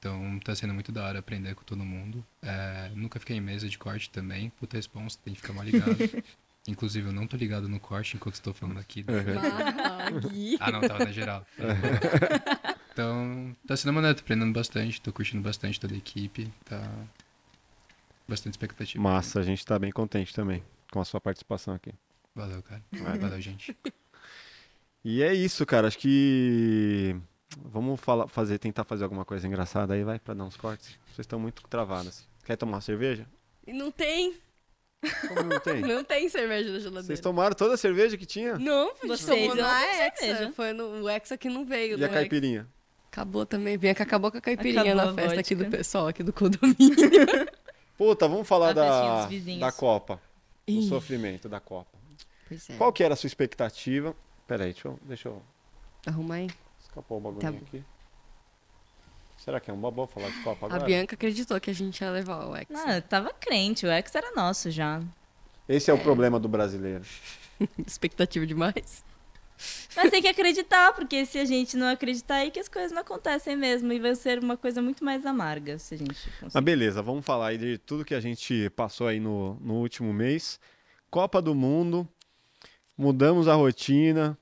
[0.00, 2.24] Então tá sendo muito da hora aprender com todo mundo.
[2.42, 4.48] É, nunca fiquei em mesa de corte também.
[4.58, 5.94] Puta responsa, tem que ficar mal ligado.
[6.66, 9.04] Inclusive, eu não tô ligado no corte enquanto estou falando aqui.
[9.08, 10.08] Ah.
[10.60, 11.46] Ah, não, tava na geral.
[12.92, 16.82] Então, tá sendo maneiro, tô aprendendo bastante, tô curtindo bastante toda a equipe, tá
[18.28, 19.02] bastante expectativa.
[19.02, 21.94] Massa, a gente tá bem contente também com a sua participação aqui.
[22.34, 22.82] Valeu, cara.
[22.92, 23.76] Valeu, gente.
[25.02, 25.88] E é isso, cara.
[25.88, 27.16] Acho que
[27.58, 30.98] vamos falar, fazer, tentar fazer alguma coisa engraçada aí, vai, pra dar uns cortes.
[31.06, 32.26] Vocês estão muito travados.
[32.44, 33.26] Quer tomar uma cerveja?
[33.66, 34.36] E não tem.
[35.28, 35.80] Como não tem?
[35.82, 37.06] Não tem cerveja na geladeira.
[37.06, 38.58] Vocês tomaram toda a cerveja que tinha?
[38.58, 40.16] Não, a gente Vocês tomou não na Hexa.
[40.18, 40.52] cerveja.
[40.52, 41.98] Foi no o Hexa que não veio.
[41.98, 42.14] E a Hexa.
[42.14, 42.68] caipirinha?
[43.10, 43.78] Acabou também.
[43.78, 46.76] Bianca acabou com a caipirinha Acabou na a festa aqui do pessoal, aqui do condomínio.
[47.96, 49.26] Puta, vamos falar da,
[49.58, 50.20] da Copa.
[50.68, 51.98] O sofrimento da Copa.
[52.46, 52.76] Pois é.
[52.76, 54.14] Qual que era a sua expectativa?
[54.46, 55.42] Peraí, deixa eu, deixa eu
[56.06, 56.48] Arruma aí.
[56.90, 57.84] Escapar o bagulho Tá aqui.
[59.38, 60.84] Será que é uma boa falar de Copa A agora?
[60.84, 62.72] Bianca acreditou que a gente ia levar o Hexa.
[62.72, 65.00] Não, eu tava crente, o ex era nosso já.
[65.66, 67.04] Esse é o problema do brasileiro.
[67.86, 69.02] Expectativa demais.
[69.96, 73.00] Mas tem que acreditar, porque se a gente não acreditar aí que as coisas não
[73.00, 73.92] acontecem mesmo.
[73.92, 76.64] E vai ser uma coisa muito mais amarga se a gente Mas conseguir.
[76.64, 80.58] beleza, vamos falar aí de tudo que a gente passou aí no, no último mês.
[81.10, 82.06] Copa do Mundo,
[82.96, 84.36] mudamos a rotina,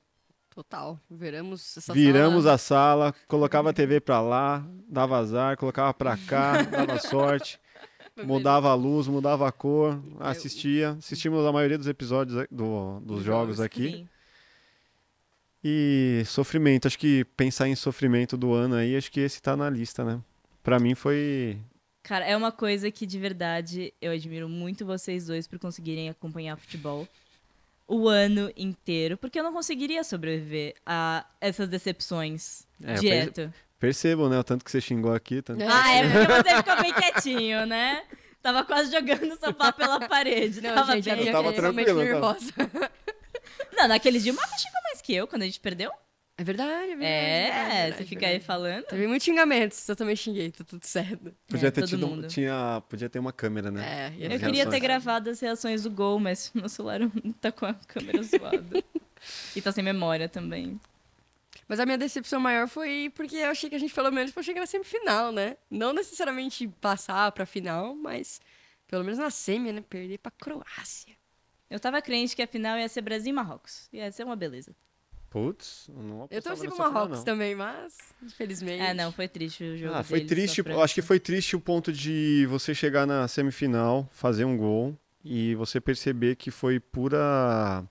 [0.59, 0.99] Total.
[1.09, 2.55] Viramos essa viramos sala.
[2.55, 7.57] a sala, colocava a TV pra lá, dava azar, colocava pra cá, dava sorte,
[8.25, 10.97] mudava a luz, mudava a cor, assistia.
[10.99, 13.89] Assistimos a maioria dos episódios do- dos Dos jogos jogos, aqui.
[13.89, 14.07] Sim.
[15.63, 19.69] E sofrimento, acho que pensar em sofrimento do ano aí, acho que esse tá na
[19.69, 20.19] lista, né?
[20.61, 21.57] Pra mim foi.
[22.03, 26.57] Cara, é uma coisa que de verdade eu admiro muito vocês dois por conseguirem acompanhar
[26.57, 27.07] futebol.
[27.89, 33.51] O ano inteiro, porque eu não conseguiria sobreviver a essas decepções É, direto.
[33.79, 34.37] Percebam, né?
[34.37, 35.41] O tanto que você xingou aqui.
[35.41, 35.63] Tanto...
[35.67, 38.03] Ah, é porque você ficou bem quietinho, né?
[38.41, 40.61] Tava quase jogando o sofá pela parede.
[40.61, 41.25] Não, tava gente, bem...
[41.27, 42.53] eu tava tranquilo, eu tava- nervosa.
[43.75, 45.91] Não, naquele dia o Marco xingou mais que eu, quando a gente perdeu.
[46.39, 47.03] É verdade, é verdade.
[47.03, 48.33] É, verdade, você fica verdade.
[48.35, 48.83] aí falando.
[48.85, 51.35] Teve muitos xingamentos, eu também xinguei, tá tudo certo.
[51.47, 52.05] Podia É, ter todo tido.
[52.05, 52.27] um- mundo.
[52.29, 53.81] Tinha, podia ter uma câmera, né?
[53.83, 54.81] É, Eu As queria ter reações.
[54.81, 57.01] gravado as reações do gol, mas meu celular
[57.41, 58.83] tá com a câmera zoada.
[59.53, 60.79] e tá sem memória também.
[61.67, 64.45] Mas a minha decepção maior foi porque eu achei que a gente pelo menos fosse
[64.47, 65.57] chegar na semifinal, né?
[65.69, 68.39] Não necessariamente passar pra final, mas
[68.87, 69.83] pelo menos na semi, né?
[69.87, 71.13] Perder pra Croácia.
[71.69, 73.87] Eu tava crente que a final ia ser Brasil e Marrocos.
[73.93, 74.73] Ia ser uma beleza.
[75.29, 77.25] Putz, eu não Eu torci pro final, Marrocos não.
[77.25, 78.81] também, mas infelizmente.
[78.81, 79.93] É, não, foi triste o jogo.
[79.93, 80.81] Ah, foi deles com a triste.
[80.81, 85.53] Acho que foi triste o ponto de você chegar na semifinal, fazer um gol e
[85.55, 87.83] você perceber que foi pura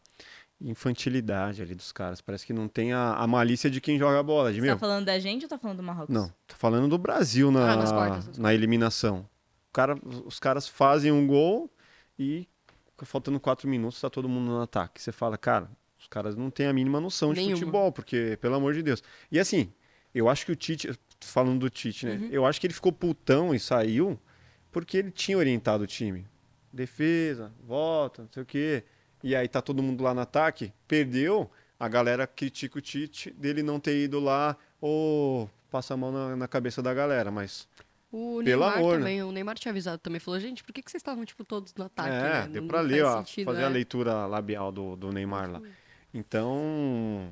[0.60, 2.20] infantilidade ali dos caras.
[2.20, 4.52] Parece que não tem a, a malícia de quem joga bola.
[4.52, 6.12] De, Você meu, tá falando da gente ou tá falando do Marrocos?
[6.14, 9.28] Não, tô falando do Brasil na, Ah, nas quartas, nas na eliminação.
[9.70, 11.70] O cara, os caras fazem um gol
[12.18, 12.48] e
[13.04, 15.00] faltando quatro minutos tá todo mundo no ataque.
[15.00, 15.70] Você fala, cara,
[16.08, 17.58] os caras não têm a mínima noção de Nenhuma.
[17.58, 19.02] futebol, porque, pelo amor de Deus.
[19.30, 19.70] E assim,
[20.14, 20.90] eu acho que o Tite,
[21.20, 22.14] falando do Tite, né?
[22.14, 22.28] Uhum.
[22.32, 24.18] Eu acho que ele ficou putão e saiu
[24.72, 26.26] porque ele tinha orientado o time.
[26.72, 28.84] Defesa, volta, não sei o quê.
[29.22, 33.62] E aí tá todo mundo lá no ataque, perdeu, a galera critica o Tite dele
[33.62, 37.68] não ter ido lá ou passa a mão na, na cabeça da galera, mas
[38.10, 38.98] O Pelo Neymar amor, né?
[39.00, 41.74] também, o Neymar tinha avisado também, falou, gente, por que, que vocês estavam, tipo, todos
[41.74, 42.48] no ataque, é, né?
[42.50, 43.64] deu pra ler, ó, sentido, fazer é.
[43.64, 45.60] a leitura labial do, do Neymar lá.
[46.12, 47.30] Então,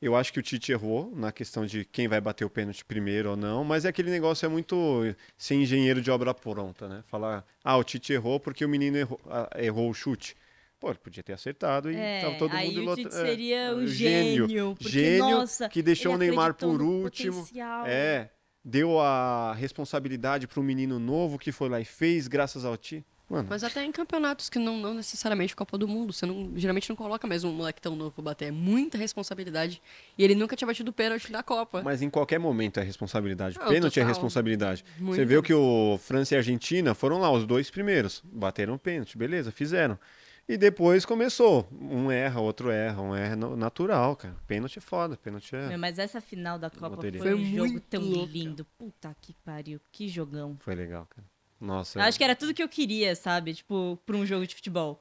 [0.00, 3.30] eu acho que o Tite errou na questão de quem vai bater o pênalti primeiro
[3.30, 5.02] ou não, mas é aquele negócio é muito
[5.36, 7.04] ser engenheiro de obra pronta, né?
[7.06, 9.20] Falar, ah, o Tite errou porque o menino errou,
[9.56, 10.36] errou o chute.
[10.80, 13.20] Pô, ele podia ter acertado e É, tava todo aí mundo o lota- Tite é,
[13.26, 14.48] seria um gênio.
[14.48, 14.74] gênio.
[14.74, 17.34] Porque, Gênio nossa, que deixou o Neymar por último.
[17.42, 17.86] potencial.
[17.86, 18.30] É,
[18.64, 23.06] deu a responsabilidade para um menino novo que foi lá e fez, graças ao Tite.
[23.30, 26.88] Mano, Mas até em campeonatos que não, não necessariamente Copa do Mundo, você não, geralmente
[26.90, 28.48] não coloca mais um moleque tão novo pra bater.
[28.48, 29.80] É muita responsabilidade.
[30.18, 31.80] E ele nunca tinha batido pênalti na Copa.
[31.82, 33.58] Mas em qualquer momento é responsabilidade.
[33.58, 34.84] Não, Pênalti é responsabilidade.
[34.98, 35.26] Você Muito.
[35.26, 38.22] viu que o França e a Argentina foram lá, os dois primeiros.
[38.24, 39.98] Bateram pênalti, beleza, fizeram.
[40.46, 41.66] E depois começou.
[41.72, 44.36] Um erra, outro erra, um erra no- natural, cara.
[44.46, 45.68] Pênalti é foda, pênalti é.
[45.68, 47.20] Meu, mas essa final da Copa Loteria.
[47.22, 48.32] foi, Foi um jogo tão louca.
[48.32, 48.66] lindo.
[48.76, 50.56] Puta que pariu, que jogão.
[50.60, 51.31] Foi legal, cara.
[51.62, 51.98] Nossa.
[51.98, 53.54] Eu acho que era tudo que eu queria, sabe?
[53.54, 55.00] Tipo, pra um jogo de futebol.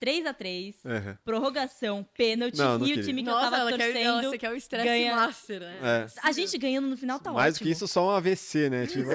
[0.00, 1.16] 3 a 3 É.
[1.24, 3.04] prorrogação, pênalti Não, não e queria.
[3.04, 4.30] o time que Nossa, eu tava ela quer, torcendo.
[4.30, 5.76] você quer o estresse ganha- master, né?
[5.80, 6.06] É.
[6.28, 7.66] A gente ganhando no final tá Mais do ótimo.
[7.68, 8.84] que isso, só um AVC, né?
[8.90, 9.10] Tipo,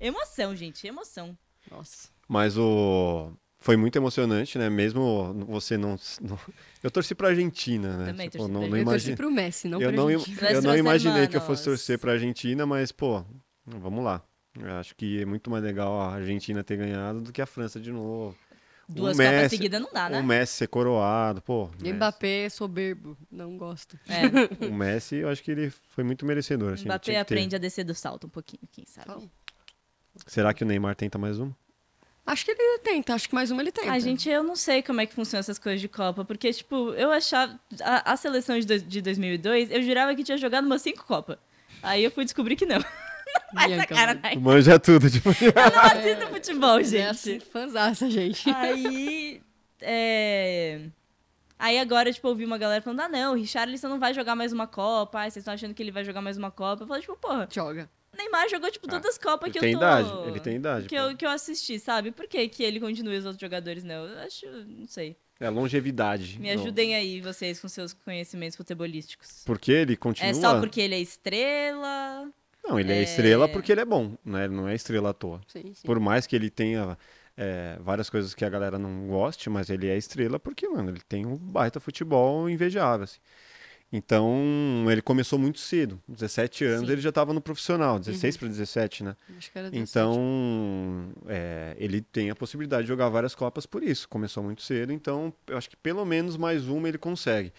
[0.00, 1.36] Emoção, gente, emoção.
[1.70, 2.08] Nossa.
[2.28, 3.32] Mas o.
[3.58, 4.68] Foi muito emocionante, né?
[4.68, 5.96] Mesmo você não.
[6.20, 6.38] não-
[6.82, 8.06] Eu torci pra Argentina, né?
[8.12, 10.06] Também Tipo, torci não, pra não Eu torci imagine- pro Messi, não eu pra não.
[10.06, 13.24] Mas eu não imaginei que eu fosse torcer pra Argentina, mas, pô,
[13.66, 14.22] vamos lá.
[14.58, 17.80] Eu acho que é muito mais legal a Argentina ter ganhado do que a França
[17.80, 18.36] de novo.
[18.88, 20.20] Duas o Copas Messi, seguidas não dá, né?
[20.20, 21.70] O Messi ser coroado, pô.
[21.80, 23.98] Messi- Mbappé é soberbo, não gosto.
[24.08, 26.74] É, O Messi, eu acho que ele foi muito merecedor.
[26.74, 27.34] Assim, Mbappé tinha que ter.
[27.34, 29.08] aprende a descer do salto um pouquinho, quem sabe.
[29.10, 29.30] Então,
[30.26, 31.50] Será que o Neymar tenta mais um?
[32.26, 33.90] Acho que ele tenta, acho que mais uma ele tenta.
[33.92, 36.90] A gente, eu não sei como é que funcionam essas coisas de Copa, porque, tipo,
[36.94, 37.58] eu achava.
[37.82, 41.38] A, a seleção de, de 2002, eu jurava que tinha jogado umas cinco Copas.
[41.82, 42.78] Aí eu fui descobrir que não.
[43.66, 44.38] Bianca, sacanagem.
[44.40, 45.28] Manja tudo, tipo.
[45.30, 47.06] Eu não assisto futebol, É gente.
[47.08, 48.48] assim, fãzaça, gente.
[48.50, 49.40] Aí.
[49.80, 50.80] É...
[51.58, 54.52] Aí agora, tipo, ouvi uma galera falando: ah, não, o Richarlison não vai jogar mais
[54.52, 55.20] uma Copa.
[55.20, 56.82] Ai, vocês estão achando que ele vai jogar mais uma Copa.
[56.82, 57.88] Eu falei, tipo, porra, Joga.
[58.16, 59.84] Neymar jogou, tipo, todas as Copas Ele que tem eu tô.
[59.84, 60.86] idade, ele tem idade.
[60.88, 61.02] Que pô.
[61.02, 62.12] eu, que eu assisti, sabe?
[62.12, 64.06] Por que, que ele continua e os outros jogadores não?
[64.06, 65.16] Eu acho, não sei.
[65.40, 66.38] É longevidade.
[66.38, 66.62] Me Não.
[66.62, 69.42] ajudem aí, vocês, com seus conhecimentos futebolísticos.
[69.44, 70.30] Porque ele continua.
[70.30, 72.23] É só porque ele é estrela?
[72.64, 72.98] Não, ele é...
[72.98, 73.02] É.
[73.02, 74.44] estrela porque ele é bom, né?
[74.44, 75.40] Ele não é estrela à toa.
[75.46, 75.86] Sim, sim.
[75.86, 76.96] Por mais que ele tenha
[77.36, 81.02] é, várias coisas que a galera não goste, mas ele é estrela porque, mano, ele
[81.06, 83.20] tem um baita futebol invejável, assim.
[83.92, 86.02] Então, ele começou muito cedo.
[86.08, 86.92] 17 anos Sim.
[86.92, 89.16] ele já estava no profissional, 16 para 17, né?
[89.38, 89.90] Acho que era 17.
[89.90, 94.08] Então, é, ele tem a possibilidade de jogar várias Copas por isso.
[94.08, 97.52] Começou muito cedo, então eu acho que pelo menos mais uma ele consegue.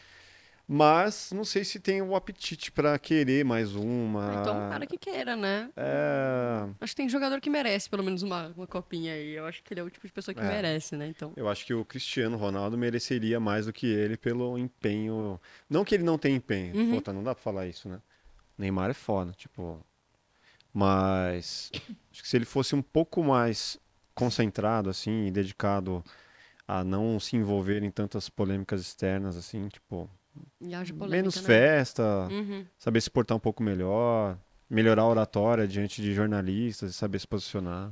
[0.67, 4.29] Mas não sei se tem o apetite para querer mais uma.
[4.31, 5.69] Ah, Então, um cara que queira, né?
[5.77, 9.33] É, Acho que tem jogador que merece pelo menos uma, uma copinha aí.
[9.35, 10.47] Eu acho que ele é o tipo de pessoa que É.
[10.47, 11.07] merece, né?
[11.07, 11.31] Então.
[11.35, 15.39] eu acho que o Cristiano Ronaldo mereceria mais do que ele pelo empenho.
[15.69, 16.75] Não que ele não tenha empenho.
[16.75, 16.91] Uhum.
[16.95, 18.01] Puta, não dá pra falar isso, né?
[18.57, 19.85] Neymar é foda, tipo.
[20.73, 21.71] Mas
[22.11, 23.79] acho que se ele fosse um pouco mais
[24.15, 26.03] concentrado, assim, e dedicado
[26.67, 30.09] a não se envolver em tantas polêmicas externas, assim, tipo,
[31.09, 31.41] menos né?
[31.43, 32.65] festa, Uhum.
[32.77, 34.37] saber se portar um pouco melhor,
[34.69, 37.91] melhorar a oratória diante de jornalistas e saber se posicionar.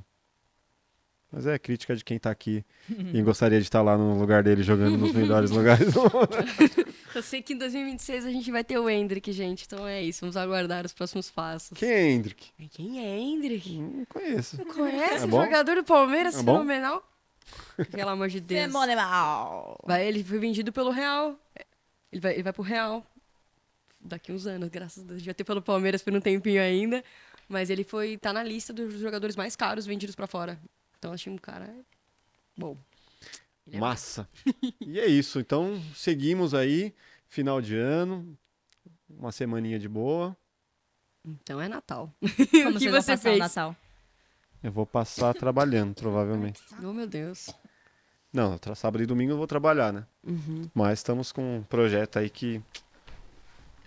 [1.36, 2.64] Mas é crítica de quem tá aqui
[3.12, 6.30] e gostaria de estar lá no lugar dele jogando nos melhores lugares do mundo.
[7.16, 9.64] Eu sei que em 2026 a gente vai ter o Hendrick, gente.
[9.66, 10.22] Então é isso.
[10.22, 11.76] Vamos aguardar os próximos passos.
[11.76, 12.52] Quem é Hendrick?
[12.70, 13.80] Quem é Hendrick?
[13.80, 14.58] Não conheço.
[14.64, 16.36] Não conhece É jogador do Palmeiras?
[16.36, 17.04] É fenomenal.
[17.90, 18.68] Pelo amor de Deus.
[18.68, 19.80] Fenomenal.
[19.84, 21.36] Vai, ele foi vendido pelo Real.
[22.14, 23.04] Ele vai, ele vai pro Real.
[24.00, 25.24] Daqui uns anos, graças a Deus.
[25.24, 27.04] Já ter pelo Palmeiras por um tempinho ainda.
[27.50, 30.60] Mas ele foi tá na lista dos jogadores mais caros vendidos pra fora.
[31.00, 31.74] Então achei um cara
[32.56, 32.78] bom.
[33.72, 34.30] É Massa.
[34.80, 35.40] E é isso.
[35.40, 36.94] Então, seguimos aí.
[37.28, 38.38] Final de ano.
[39.10, 40.38] Uma semaninha de boa.
[41.26, 42.14] Então é Natal.
[42.20, 43.36] Como o que você passar fez?
[43.38, 43.76] o Natal?
[44.62, 46.62] Eu vou passar trabalhando, provavelmente.
[46.84, 47.50] Oh, meu Deus.
[48.34, 50.06] Não, sábado e domingo eu vou trabalhar, né?
[50.26, 50.68] Uhum.
[50.74, 52.60] Mas estamos com um projeto aí que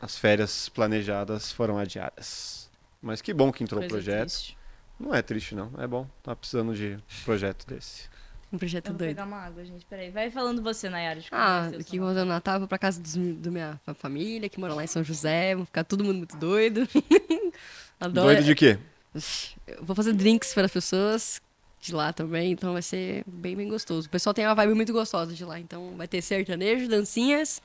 [0.01, 2.71] as férias planejadas foram adiadas.
[3.03, 4.29] Mas que bom que entrou o projeto.
[4.29, 4.57] triste.
[5.01, 5.71] Não é triste, não.
[5.79, 6.07] É bom.
[6.23, 8.09] Tá precisando de projeto desse.
[8.53, 9.11] Um projeto Eu vou doido.
[9.11, 9.85] pegar uma água, gente.
[9.87, 10.11] Peraí.
[10.11, 11.21] Vai falando você, Nayara.
[11.21, 14.49] de como Ah, aqui quando eu Natal, vou pra casa dos, do minha fa- família,
[14.49, 15.57] que mora lá em São José.
[15.57, 16.87] Vão ficar todo mundo muito doido.
[17.99, 18.27] Adoro.
[18.29, 18.79] Doido de quê?
[19.67, 21.41] Eu vou fazer drinks para as pessoas
[21.81, 24.09] de lá também, então vai ser bem, bem gostoso.
[24.09, 27.63] O pessoal tem uma vibe muito gostosa de lá, então vai ter sertanejo, dancinhas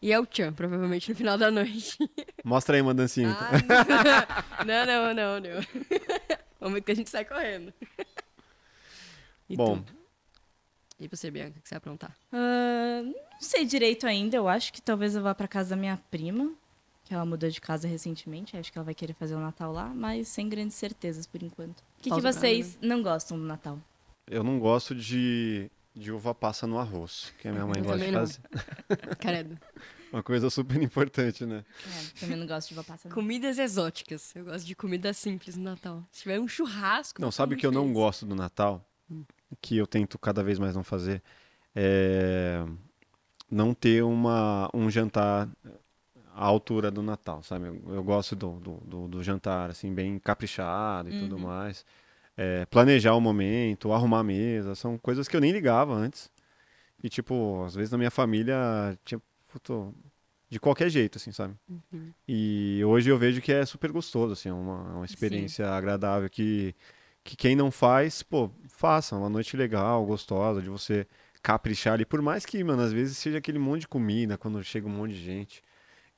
[0.00, 1.96] e El Chan, provavelmente no final da noite.
[2.44, 3.30] Mostra aí uma dancinha.
[3.30, 3.46] então.
[3.48, 5.66] Ah, não, não, não, não.
[6.60, 7.72] Momento que a gente sai correndo.
[9.48, 9.94] E Bom, tu?
[10.98, 12.16] E você, Bianca, o que você vai aprontar?
[12.32, 14.36] Ah, não sei direito ainda.
[14.36, 16.52] Eu acho que talvez eu vá pra casa da minha prima,
[17.06, 18.56] que ela mudou de casa recentemente.
[18.56, 21.80] Acho que ela vai querer fazer o Natal lá, mas sem grandes certezas por enquanto.
[21.80, 23.78] O que, que vocês não gostam do Natal?
[24.28, 27.98] eu não gosto de, de uva passa no arroz, que a minha mãe Eu gosta
[27.98, 28.26] de também não.
[28.26, 29.16] fazer.
[29.20, 29.58] Credo.
[30.12, 31.64] Uma coisa super importante, né?
[31.86, 33.08] É, também não gosto de uva passa.
[33.08, 33.14] não.
[33.14, 34.34] Comidas exóticas.
[34.34, 36.02] Eu gosto de comida simples no Natal.
[36.10, 37.22] Se tiver um churrasco.
[37.22, 38.84] Não, sabe que eu não gosto do Natal?
[39.60, 41.22] Que eu tento cada vez mais não fazer?
[41.72, 42.64] É
[43.48, 45.48] não ter uma, um jantar
[46.36, 47.66] à altura do Natal, sabe?
[47.68, 51.84] Eu, eu gosto do, do, do- do jantar, assim, bem caprichado e tudo mais.
[52.36, 56.30] É, planejar o momento, arrumar a mesa, são coisas que eu nem ligava antes.
[57.02, 58.56] E, tipo, às vezes na minha família,
[59.04, 59.94] tinha, puto,
[60.50, 61.54] de qualquer jeito, assim, sabe?
[62.28, 66.74] E hoje eu vejo que é super gostoso, assim, é uma, uma experiência agradável que,
[67.24, 71.06] que quem não faz, pô, faça, uma noite legal, gostosa, de você
[71.42, 74.86] caprichar ali, por mais que, mano, às vezes seja aquele monte de comida, quando chega
[74.88, 75.62] um monte de gente,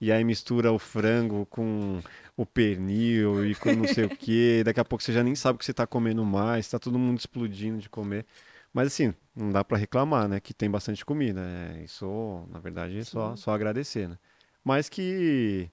[0.00, 2.00] e aí mistura o frango com
[2.36, 5.56] o pernil e com não sei o que, daqui a pouco você já nem sabe
[5.56, 8.24] o que você tá comendo mais, tá todo mundo explodindo de comer.
[8.72, 10.40] Mas assim, não dá pra reclamar, né?
[10.40, 11.40] Que tem bastante comida.
[11.40, 14.18] É, isso, na verdade, é só, só agradecer, né?
[14.62, 15.70] Mas que,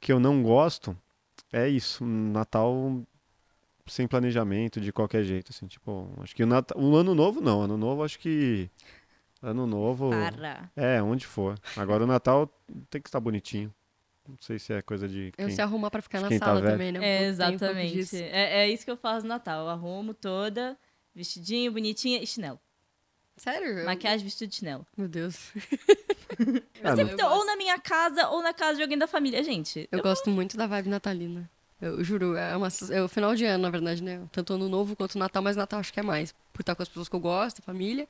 [0.00, 0.96] que eu não gosto
[1.52, 2.04] é isso.
[2.04, 3.02] um Natal
[3.86, 5.66] sem planejamento, de qualquer jeito, assim.
[5.66, 7.62] Tipo, acho que o, Natal, o Ano Novo não.
[7.62, 8.70] Ano Novo, acho que...
[9.42, 10.10] Ano Novo...
[10.10, 10.70] Para.
[10.76, 11.58] É, onde for.
[11.76, 12.48] Agora o Natal
[12.90, 13.72] tem que estar bonitinho.
[14.28, 15.54] Não sei se é coisa de Eu quem...
[15.54, 16.72] se arrumar pra ficar na tá sala velho.
[16.72, 16.98] também, né?
[17.00, 17.92] Um É, um exatamente.
[17.94, 18.16] disso.
[18.16, 19.64] É, é isso que eu faço no Natal.
[19.64, 20.76] Eu arrumo toda,
[21.14, 22.58] vestidinho, bonitinha e chinelo.
[23.36, 23.68] Sério?
[23.80, 24.86] Eu- Maquiagem, vestido de chinelo.
[24.96, 25.52] Meu Deus.
[26.82, 29.42] Ah, Eu não- Então, ou na minha casa, ou na casa de alguém da família.
[29.44, 31.48] Gente, Eu gosto muito da vibe natalina.
[31.80, 34.20] Eu juro, é, uma, é o final de ano, na verdade, né?
[34.32, 36.34] Tanto ano novo quanto Natal, mas Natal acho que é mais.
[36.52, 38.08] Por estar com as pessoas que eu gosto, família.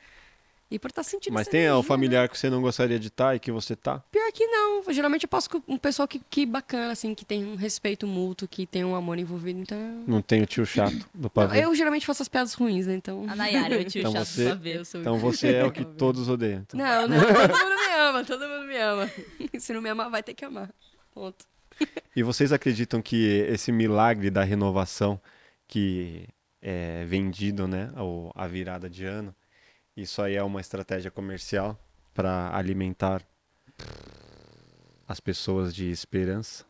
[0.69, 1.83] E por estar sentindo Mas tem o energia, né?
[1.87, 4.01] familiar que você não gostaria de estar e que você tá?
[4.11, 4.83] Pior que não.
[4.93, 8.49] Geralmente eu passo com um pessoal que, que bacana, assim, que tem um respeito mútuo,
[8.49, 9.61] que tem um amor envolvido.
[9.61, 9.79] Então.
[10.09, 11.65] Não tem o tio chato do Não, pavê.
[11.65, 12.95] eu geralmente faço as piadas ruins, né?
[12.95, 13.25] Então.
[13.29, 14.77] a Nayara, o tio Então chato você- pra ver.
[14.79, 16.61] Eu sou Então você é o que todos odeiam.
[16.63, 16.79] então.
[16.79, 19.11] Não, não, todo mundo me ama, todo mundo me ama.
[19.61, 20.69] Se não me amar, vai ter que amar.
[21.15, 21.45] Ponto.
[22.17, 25.21] E vocês acreditam que esse milagre da renovação
[25.69, 26.27] que
[26.61, 27.91] é vendido, né,
[28.35, 29.33] a virada de ano,
[29.97, 31.79] isso aí é uma estratégia comercial
[32.13, 33.23] para alimentar
[35.09, 36.65] as pessoas de esperança?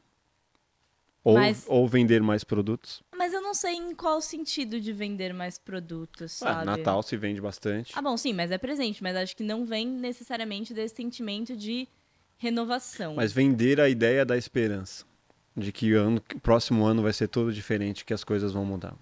[1.25, 3.03] Ou, Mas- ou vender mais produtos?
[3.17, 6.67] Mas eu não sei em qual sentido de vender mais produtos, Ah, sabe?
[6.67, 7.93] Natal se vende bastante.
[7.97, 9.03] Ah, bom, sim, mas é presente.
[9.03, 11.89] Mas acho que não vem necessariamente desse sentimento de
[12.39, 13.17] renovação.
[13.17, 15.05] Mas vender a ideia da esperança.
[15.57, 18.95] De que o ano, próximo ano vai ser todo diferente, que as coisas vão mudar.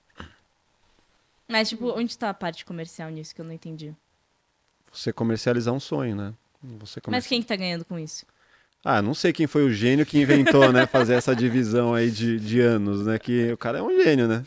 [1.49, 3.95] Mas, tipo, onde tá a parte comercial nisso que eu não entendi?
[4.95, 6.35] Você comercializar um sonho, né?
[6.79, 8.25] Você Mas comerci- quem que tá ganhando com isso?
[8.85, 10.87] Ah, não sei quem foi o gênio que inventou, né?
[10.87, 13.19] Fazer essa divisão aí de, de anos, né?
[13.19, 14.45] Que o cara é um gênio, né?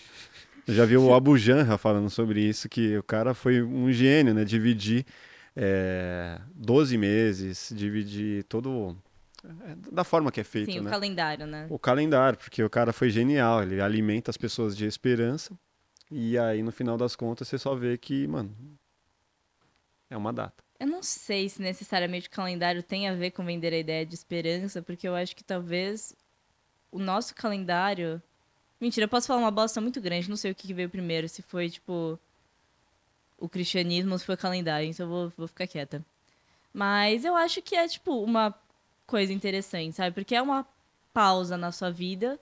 [0.67, 4.33] Eu já vi o Abu Janra falando sobre isso, que o cara foi um gênio,
[4.33, 4.43] né?
[4.43, 5.05] Dividir
[5.55, 8.95] é, 12 meses, dividir todo.
[9.43, 10.89] é, da forma que é feito, Sim, o né?
[10.89, 11.65] calendário, né?
[11.69, 15.53] O calendário, porque o cara foi genial, ele alimenta as pessoas de esperança,
[16.11, 18.51] e aí no final das contas você só vê que, mano,
[20.09, 20.63] é uma data.
[20.79, 24.13] Eu não sei se necessariamente o calendário tem a ver com vender a ideia de
[24.13, 26.15] esperança, porque eu acho que talvez
[26.91, 28.21] o nosso calendário.
[28.79, 31.41] Mentira, eu posso falar uma bosta muito grande, não sei o que veio primeiro, se
[31.41, 32.19] foi tipo.
[33.39, 36.03] O cristianismo ou se foi o calendário, então eu vou, vou ficar quieta.
[36.73, 38.53] Mas eu acho que é, tipo, uma
[39.05, 40.13] coisa interessante, sabe?
[40.13, 40.65] Porque é uma
[41.13, 42.39] pausa na sua vida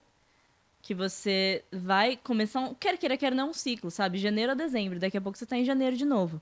[0.81, 4.17] que você vai começar, um, quer queira, quer não, um ciclo, sabe?
[4.17, 6.41] Janeiro a dezembro, daqui a pouco você tá em janeiro de novo.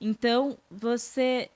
[0.00, 1.50] Então, você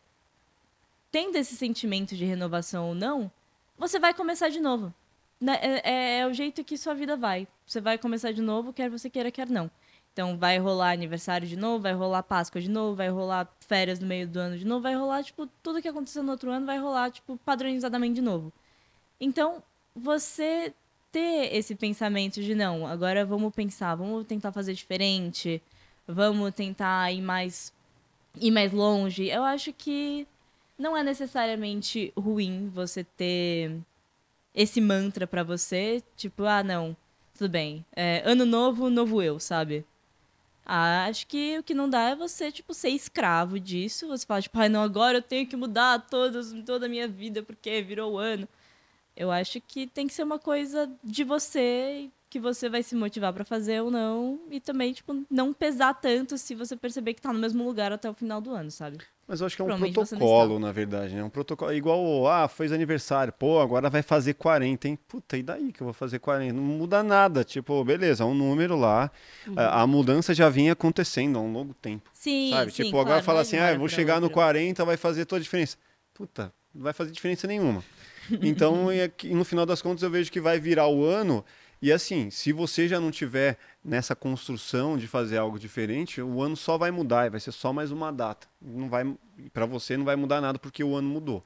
[1.10, 3.30] tendo esse sentimento de renovação ou não,
[3.76, 4.92] você vai começar de novo.
[5.40, 5.58] Né?
[5.60, 7.48] É, é- é o jeito que sua vida vai.
[7.66, 9.70] Você vai começar de novo, quer você queira, quer não.
[10.12, 14.06] Então, vai rolar aniversário de novo, vai rolar Páscoa de novo, vai rolar férias no
[14.06, 16.78] meio do ano de novo, vai rolar, tipo, tudo que aconteceu no outro ano vai
[16.78, 18.52] rolar, tipo, padronizadamente de novo.
[19.20, 19.62] Então,
[19.94, 20.74] você
[21.12, 25.62] ter esse pensamento de não, agora vamos pensar, vamos tentar fazer diferente,
[26.06, 27.72] vamos tentar ir mais
[28.36, 29.28] ir mais longe.
[29.28, 30.26] Eu acho que
[30.78, 33.78] não é necessariamente ruim você ter
[34.54, 36.96] esse mantra pra você, tipo, ah, não,
[37.36, 39.84] tudo bem, é, ano novo, novo eu, sabe?
[40.64, 44.06] Ah, acho que o que não dá é você, tipo, ser escravo disso.
[44.08, 47.42] Você fala, tipo, ai, não, agora eu tenho que mudar todos, toda a minha vida
[47.42, 48.48] porque virou ano.
[49.16, 53.32] Eu acho que tem que ser uma coisa de você, que você vai se motivar
[53.32, 54.38] pra fazer ou não.
[54.48, 58.08] E também, tipo, não pesar tanto se você perceber que tá no mesmo lugar até
[58.08, 58.98] o final do ano, sabe?
[59.26, 61.24] Mas eu acho que é um protocolo, na verdade, né?
[61.24, 61.72] Um protocolo.
[61.72, 64.98] Igual, ah, fez aniversário, pô, agora vai fazer 40, hein?
[65.08, 66.52] Puta, e daí que eu vou fazer 40?
[66.52, 67.42] Não muda nada.
[67.42, 69.10] Tipo, beleza, é um número lá.
[69.46, 69.54] Uhum.
[69.56, 72.10] A, a mudança já vinha acontecendo há um longo tempo.
[72.14, 72.70] Sim, sabe?
[72.70, 74.34] sim, tipo, agora claro, fala não é assim, ah, vou chegar no outra.
[74.34, 75.76] 40, vai fazer toda a diferença.
[76.14, 77.84] Puta, não vai fazer diferença nenhuma.
[78.42, 81.44] Então, é que, no final das contas, eu vejo que vai virar o ano.
[81.82, 86.56] E assim, se você já não tiver nessa construção de fazer algo diferente, o ano
[86.56, 88.46] só vai mudar, e vai ser só mais uma data.
[88.60, 89.16] Não vai,
[89.52, 91.44] para você não vai mudar nada porque o ano mudou.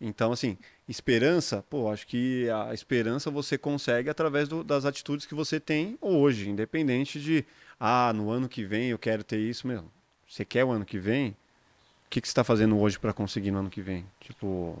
[0.00, 0.58] Então, assim,
[0.88, 5.96] esperança, pô, acho que a esperança você consegue através do- das atitudes que você tem
[6.00, 7.44] hoje, independente de,
[7.80, 9.90] ah, no ano que vem eu quero ter isso mesmo.
[10.28, 11.30] Você quer o ano que vem?
[11.30, 14.06] O que, que você está fazendo hoje para conseguir no ano que vem?
[14.20, 14.78] Tipo,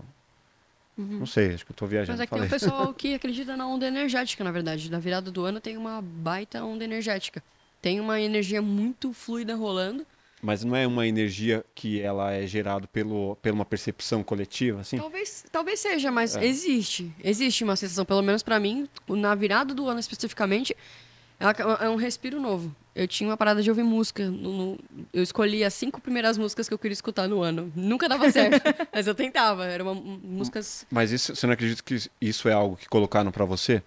[0.96, 2.12] não sei, acho que eu tô viajando.
[2.18, 2.48] Mas é que tem falei.
[2.48, 4.90] o pessoal que acredita na onda energética, na verdade.
[4.90, 7.42] Na virada do ano tem uma baita onda energética.
[7.82, 10.06] Tem uma energia muito fluida rolando.
[10.42, 14.98] Mas não é uma energia que ela é gerada pelo, pela uma percepção coletiva, assim?
[14.98, 16.44] Talvez, talvez seja, mas É.
[16.44, 17.10] existe.
[17.22, 20.76] Existe uma sensação, pelo menos pra mim, na virada do ano especificamente,
[21.50, 22.74] é um respiro novo.
[22.94, 24.24] Eu tinha uma parada de ouvir música.
[24.28, 24.78] no- no-
[25.12, 27.72] eu escolhi as cinco primeiras músicas que eu queria escutar no ano.
[27.74, 29.64] Nunca dava certo, mas eu tentava.
[29.66, 30.86] Eram músicas.
[30.90, 33.82] Mas isso, você não acredita que isso é algo que colocaram pra você?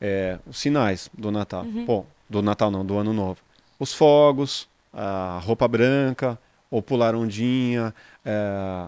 [0.00, 1.64] É, os sinais do Natal.
[1.86, 3.38] Pô, do Natal não, do Ano Novo.
[3.78, 6.38] Os fogos, a roupa branca,
[6.70, 7.94] ou pular ondinha,
[8.24, 8.32] é,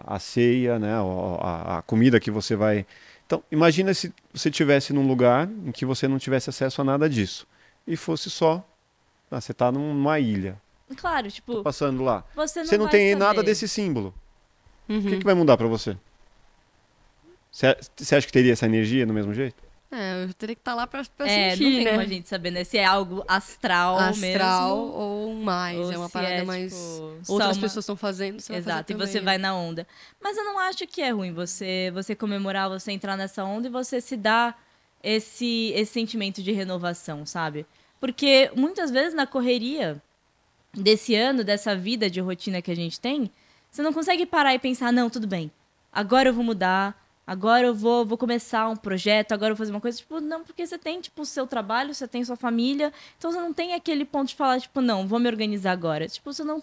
[0.07, 2.87] a ceia, né, o- a, a comida que você vai...
[3.27, 7.09] Então, imagina se você estivesse num lugar em que você não tivesse acesso a nada
[7.09, 7.47] disso.
[7.87, 8.65] E fosse só...
[9.31, 10.61] ah, você tá numa ilha,
[10.97, 12.25] Claro, tipo, passando lá.
[12.37, 13.47] você não Você não tem nada saber.
[13.47, 14.15] desse símbolo.
[14.89, 15.03] O Uhum.
[15.03, 15.97] que, que vai mudar pra você?
[17.51, 19.63] Você você acha que teria essa energia do mesmo jeito?
[19.91, 21.91] É, eu teria que estar lá pra, pra É, sentir, não tem né?
[21.91, 22.65] como a gente saber, né?
[22.65, 24.93] Se é algo astral, Astral mesmo.
[24.93, 25.79] ou mais.
[25.79, 26.73] ou é uma parada é, mais.
[26.75, 28.41] tipo, Outras uma- pessoas estão fazendo.
[28.41, 29.87] Você vai fazer Exato, e você vai na onda.
[30.21, 33.71] Mas eu não acho que é ruim você você comemorar, você entrar nessa onda e
[33.71, 34.61] você se dar
[35.05, 37.67] esse, esse sentimento de renovação, sabe?
[38.01, 40.03] Porque muitas vezes na correria
[40.73, 43.31] desse ano, dessa vida de rotina que a gente tem,
[43.71, 45.51] você não consegue parar e pensar, não, tudo bem,
[45.93, 49.73] agora eu vou mudar, agora eu vou, vou começar um projeto, agora eu vou fazer
[49.73, 49.99] uma coisa.
[49.99, 53.39] Tipo, não, porque você tem, tipo, o seu trabalho, você tem sua família, então você
[53.39, 56.09] não tem aquele ponto de falar, tipo, não, vou me organizar agora.
[56.09, 56.63] Tipo, você não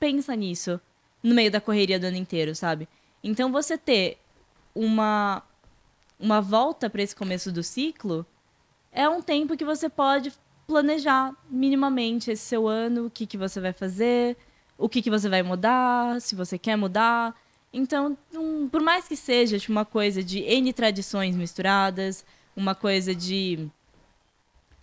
[0.00, 0.80] pensa nisso
[1.22, 2.88] no meio da correria do ano inteiro, sabe?
[3.22, 4.18] Então você ter
[4.74, 5.42] uma
[6.18, 8.24] uma volta para esse começo do ciclo
[8.92, 10.32] é um tempo que você pode
[10.66, 14.36] planejar minimamente esse seu ano, o que, que você vai fazer,
[14.78, 17.34] o que, que você vai mudar, se você quer mudar.
[17.72, 22.24] Então, um- por mais que seja tipo, uma coisa de N tradições misturadas,
[22.56, 23.68] uma coisa de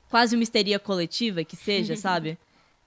[0.10, 2.38] quase uma histeria coletiva que seja, sabe?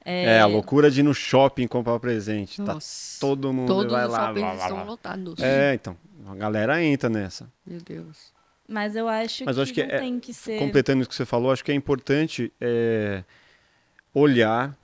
[0.05, 2.59] É, a loucura de ir no shopping comprar presente.
[2.63, 3.19] Tá Nossa.
[3.19, 4.19] todo mundo Todos vai os lá.
[4.27, 5.41] shoppings blá, blá, estão lotados.
[5.43, 5.97] É, então,
[6.29, 7.51] a galera entra nessa.
[7.67, 8.34] Meu Deus.
[8.69, 10.59] Mas eu acho Mas que, acho que é- tem que ser.
[10.59, 13.23] Completando isso que você falou, acho que é importante é,
[14.13, 14.77] olhar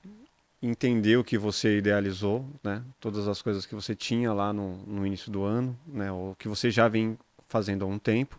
[0.63, 2.83] entender o que você idealizou, né?
[3.01, 6.13] Todas as coisas que você tinha lá no, no início do ano, né?
[6.13, 7.19] Ou que você já vem
[7.49, 8.39] fazendo há um tempo.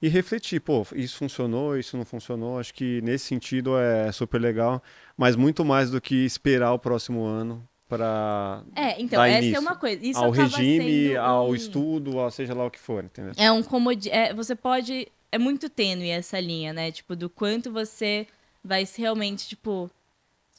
[0.00, 2.58] E refletir, pô, isso funcionou, isso não funcionou.
[2.58, 4.82] Acho que nesse sentido é super legal,
[5.16, 9.60] mas muito mais do que esperar o próximo ano para É, então, essa início é
[9.60, 10.04] uma coisa.
[10.04, 13.32] Isso ao regime, ao um- estudo, ao seja lá o que for, entendeu?
[13.36, 14.10] É um comodi...
[14.10, 15.08] É, você pode...
[15.30, 16.90] É muito tênue essa linha, né?
[16.92, 18.26] Tipo, do quanto você
[18.62, 19.90] vai realmente, tipo...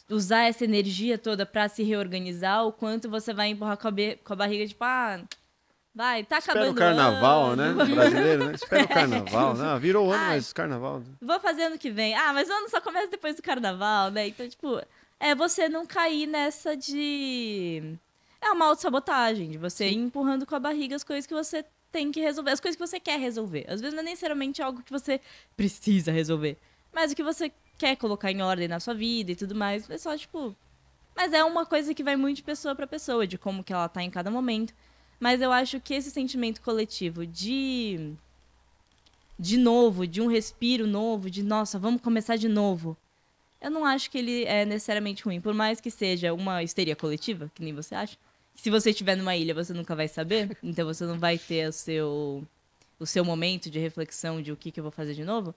[0.07, 4.19] Usar essa energia toda pra se reorganizar, o quanto você vai empurrar com a, be-
[4.23, 5.19] com a barriga, tipo, ah...
[5.95, 7.85] Vai, tá Espera acabando o carnaval, ano, né?
[7.85, 8.53] Brasileiro, né?
[8.53, 9.79] Espera o carnaval, né?
[9.79, 10.35] Virou ano, Ai.
[10.35, 11.01] mas carnaval.
[11.21, 12.13] Vou fazer ano que vem.
[12.13, 14.27] Ah, mas o ano só começa depois do carnaval, né?
[14.27, 14.81] Então, tipo,
[15.19, 17.97] é você não cair nessa de.
[18.41, 22.11] É uma autossabotagem, de você ir empurrando com a barriga as coisas que você tem
[22.11, 23.65] que resolver, as coisas que você quer resolver.
[23.67, 25.19] Às vezes não é necessariamente algo que você
[25.55, 26.57] precisa resolver,
[26.93, 29.89] mas o que você quer colocar em ordem na sua vida e tudo mais.
[29.89, 30.55] É só, tipo.
[31.15, 33.87] Mas é uma coisa que vai muito de pessoa pra pessoa, de como que ela
[33.87, 34.73] tá em cada momento.
[35.19, 38.13] Mas eu acho que esse sentimento coletivo de
[39.37, 42.97] de novo, de um respiro novo, de nossa, vamos começar de novo.
[43.65, 47.51] Eu não acho que ele é necessariamente ruim, por mais que seja uma histeria coletiva,
[47.55, 48.15] que nem você acha.
[48.53, 51.71] Se você estiver numa ilha, você nunca vai saber, então você não vai ter o
[51.71, 52.43] seu
[52.99, 55.53] o seu momento de reflexão de o que, que eu vou fazer de novo.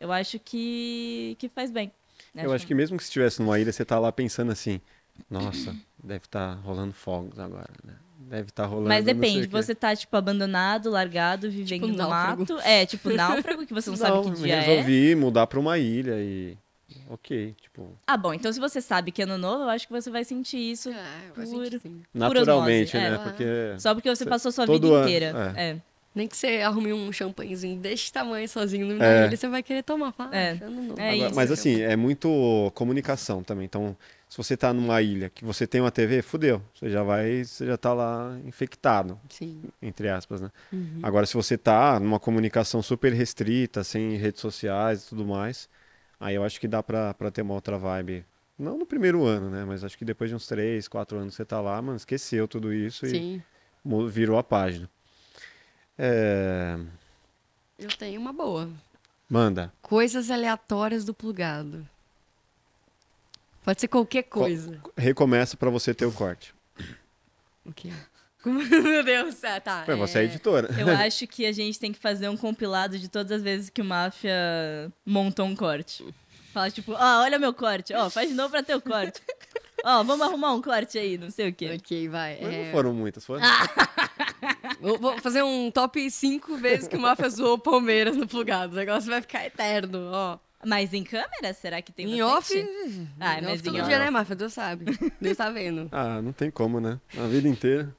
[0.00, 1.92] Eu acho que que faz bem.
[2.34, 4.80] Eu acho que mesmo que estivesse numa ilha, você tá lá pensando assim,
[5.30, 7.94] nossa, deve estar rolando fogos agora, né?
[8.18, 8.88] Deve estar rolando.
[8.88, 12.40] Mas não depende, você tá, tipo, abandonado, largado, vivendo no náufrago.
[12.40, 12.58] mato.
[12.60, 14.60] É, tipo, náufrago, que você não, sabe que dia é.
[14.60, 16.56] resolvi mudar pra uma ilha e.
[17.12, 19.92] Ok, tipo, Ah, bom, então se você sabe que é ano novo, eu acho que
[19.92, 20.94] você vai sentir isso É,
[21.36, 22.02] vai Por- sentir sim.
[22.14, 23.14] naturalmente, osmose, né?
[23.14, 23.18] é.
[23.22, 23.44] Porque.
[23.80, 25.54] só porque você Cê- passou sua todo vida ano, inteira.
[25.56, 25.62] é.
[25.72, 25.76] É.
[26.14, 29.26] Nem que você arrume um champanhezinho desse tamanho sozinho no É.
[29.26, 30.12] ilha, você vai querer tomar.
[30.12, 30.58] Fala, É.
[30.60, 31.00] ah, ano novo.
[31.00, 31.34] É Agora, isso.
[31.36, 33.64] mas assim, é muito comunicação também.
[33.64, 33.96] Então,
[34.28, 36.60] se você tá numa ilha que você tem uma TV, fudeu.
[36.74, 39.62] Você já vai, você já tá lá infectado, Sim.
[39.80, 40.50] entre aspas, né?
[40.70, 41.00] Uhum.
[41.02, 45.66] Agora, se você tá numa comunicação super restrita, sem redes sociais e tudo mais,
[46.22, 48.24] aí eu acho que dá pra, pra ter uma outra vibe.
[48.58, 49.64] Não no primeiro ano, né?
[49.64, 52.72] Mas acho que depois de uns três, quatro anos você tá lá, mano, esqueceu tudo
[52.72, 53.42] isso e Sim.
[53.84, 54.88] mu- virou a página.
[55.98, 56.78] É...
[57.78, 58.70] Eu tenho uma boa.
[59.28, 59.72] Manda.
[59.82, 61.86] Coisas aleatórias do plugado.
[63.64, 64.80] Pode ser qualquer coisa.
[64.96, 66.54] Recomeça pra você ter o corte.
[67.64, 67.90] O quê?
[68.82, 69.84] Meu Deus, é, tá.
[69.88, 70.68] Ué, você é editora.
[70.78, 73.80] Eu acho que a gente tem que fazer um compilado de todas as vezes que
[73.80, 74.32] o Máfia
[75.06, 76.04] montou um corte.
[76.52, 79.20] Fala tipo, ó, olha meu corte, ó, faz de novo pra ter o corte.
[79.84, 81.76] Ó, vamos arrumar um corte aí, não sei o quê.
[81.76, 82.38] Ok, vai.
[82.40, 83.42] Mas é, não foram muitas, foram?
[84.80, 88.74] Vou, vou fazer um top 5 vezes que o Mafia zoou Palmeiras no plugado.
[88.74, 90.38] O negócio vai ficar eterno, ó.
[90.64, 92.60] Mas em câmera, será que tem em bastante?
[92.60, 93.08] off.
[93.18, 93.88] Ah, em mas off todo em off.
[93.88, 94.36] dia, né, Mafia?
[94.36, 94.84] Deus sabe.
[95.20, 95.88] Deus tá vendo.
[95.90, 97.00] Ah, não tem como, né?
[97.18, 97.92] A vida inteira.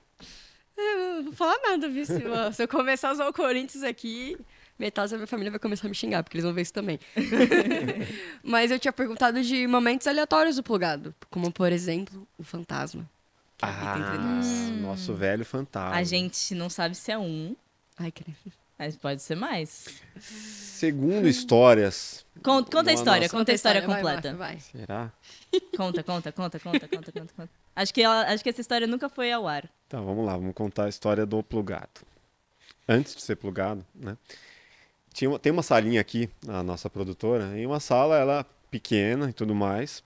[0.78, 2.06] Eu não vou falar nada, viu?
[2.06, 4.38] Se, eu começar a usar o Corinthians aqui,
[4.78, 7.00] metade da minha família vai começar a me xingar, porque eles vão ver isso também.
[8.44, 11.14] Mas eu tinha perguntado de momentos aleatórios do plugado.
[11.30, 13.10] Como, por exemplo, o fantasma.
[13.58, 14.48] Que habita entre nós.
[14.48, 15.96] Ah, nosso velho fantasma.
[15.96, 17.56] A gente não sabe se é um,
[17.98, 18.36] Ai, credo.
[18.78, 19.86] Mas pode ser mais.
[20.20, 22.26] Segundo histórias.
[22.44, 24.34] Conta, conta a história, nossa- conta a história completa.
[24.34, 24.60] Vai, vai.
[24.60, 25.12] Será?
[25.78, 27.50] Conta, conta, conta, conta, conta, conta, conta.
[27.76, 29.70] Acho que, ela- acho que essa história nunca foi ao ar.
[29.88, 32.02] Tá, vamos lá, vamos contar a história do plugado.
[32.88, 34.18] Antes de ser plugado, né?
[35.14, 39.34] Tinha uma- tem uma salinha aqui, na nossa produtora, e uma sala, ela pequena e
[39.34, 40.04] tudo mais.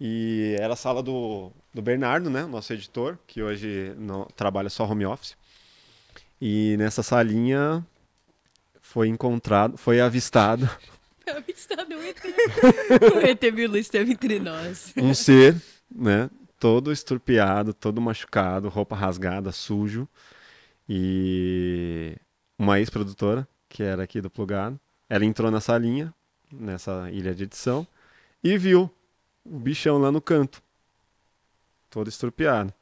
[0.00, 2.44] E era a sala do, do Bernardo, né?
[2.46, 5.36] Nosso editor, que hoje não, trabalha só home office.
[6.40, 7.84] E nessa salinha
[8.80, 10.68] foi encontrado, foi avistado
[11.36, 12.16] Avistado um ET.
[13.14, 14.92] o ET Bilu esteve entre nós.
[14.96, 15.60] um ser,
[15.90, 16.30] né?
[16.58, 20.08] Todo estrupiado, todo machucado, roupa rasgada, sujo.
[20.88, 22.16] E
[22.58, 26.12] uma ex-produtora, que era aqui do Plugado, ela entrou na salinha,
[26.50, 27.86] nessa ilha de edição,
[28.42, 28.90] e viu
[29.44, 30.62] o bichão lá no canto,
[31.90, 32.72] todo estrupiado.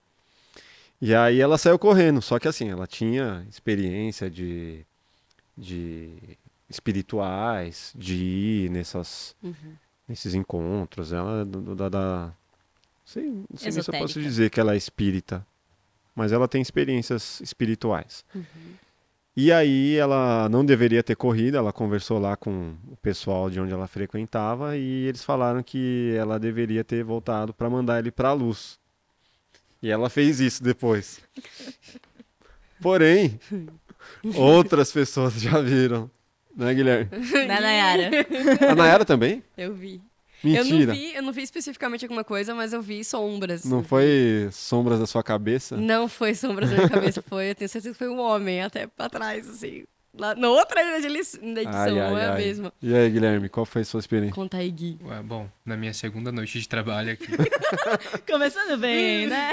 [1.01, 4.85] E aí ela saiu correndo, só que assim, ela tinha experiência de,
[5.57, 6.17] de
[6.69, 9.37] espirituais, de ir nessas,
[10.09, 12.33] nesses encontros, ela do- da, da
[13.05, 15.47] sei, não sei nem se eu posso dizer que ela é espírita,
[16.15, 18.25] mas ela tem experiências espirituais.
[19.37, 23.71] E aí ela não deveria ter corrido, ela conversou lá com o pessoal de onde
[23.73, 28.33] ela frequentava e eles falaram que ela deveria ter voltado para mandar ele para a
[28.33, 28.79] luz.
[29.87, 31.21] E ela fez isso depois.
[32.83, 33.39] Porém,
[34.35, 36.11] outras pessoas já viram,
[36.57, 37.05] né, Guilherme?
[37.47, 38.11] Da Nayara.
[38.69, 39.45] A Nayara também?
[39.57, 40.03] Eu vi.
[40.43, 40.87] Eu Mentira.
[40.87, 43.65] não, vi, eu não vi especificamente alguma coisa, mas eu vi sombras.
[43.65, 45.77] Não Eu foi sombras da sua cabeça?
[45.77, 47.51] Não foi sombras na minha cabeça, foi.
[47.51, 49.85] Eu tenho certeza que foi um homem, até pra trás, assim.
[50.19, 52.39] Lá, na outra ilha de li- da edição, Ai, não ai, é a ai.
[52.43, 52.73] mesma.
[52.81, 54.35] E aí, Guilherme, qual foi a sua experiência?
[54.35, 54.99] Conta aí, Gui.
[55.05, 57.27] Ué, bom, na minha segunda noite de trabalho aqui.
[58.31, 59.53] Começando bem, né?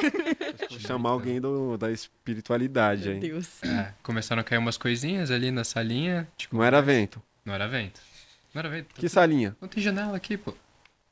[0.80, 3.20] Chamar alguém do, da espiritualidade Meu aí.
[3.20, 3.64] Deus.
[3.64, 6.28] é, começaram a cair umas coisinhas ali na salinha.
[6.38, 7.22] Tipo, Não era vento.
[7.46, 8.00] não era vento.
[8.54, 8.88] Não era vento.
[8.96, 9.56] Que salinha?
[9.60, 10.54] Não tem janela aqui, pô.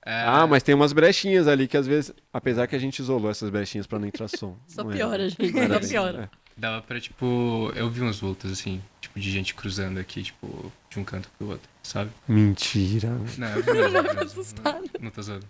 [0.06, 3.30] É, Ah, mas tem umas brechinhas ali que às vezes, apesar que a gente isolou
[3.30, 4.58] essas brechinhas pra não entrar som.
[4.68, 5.52] Só não piora, gente.
[5.52, 6.30] Só piora.
[6.58, 7.72] Dava pra, tipo.
[7.76, 11.50] Eu vi uns vultos, assim, tipo, de gente cruzando aqui, tipo, de um canto pro
[11.50, 12.12] outro, sabe?
[12.28, 13.10] Mentira.
[13.38, 14.44] Não, eu vi mesmo, eu mesmo.
[14.64, 15.46] Não, não tô zoando.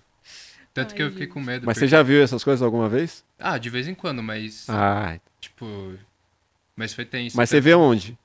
[0.73, 1.65] Tanto Ai, que eu fiquei com medo.
[1.65, 3.25] Mas você porque- já viu essas coisas alguma vez?
[3.37, 4.69] Ah, de vez em quando, mas.
[4.69, 5.95] Ah, Tipo.
[6.75, 7.35] Mas foi tenso.
[7.35, 8.17] mas você vê onde?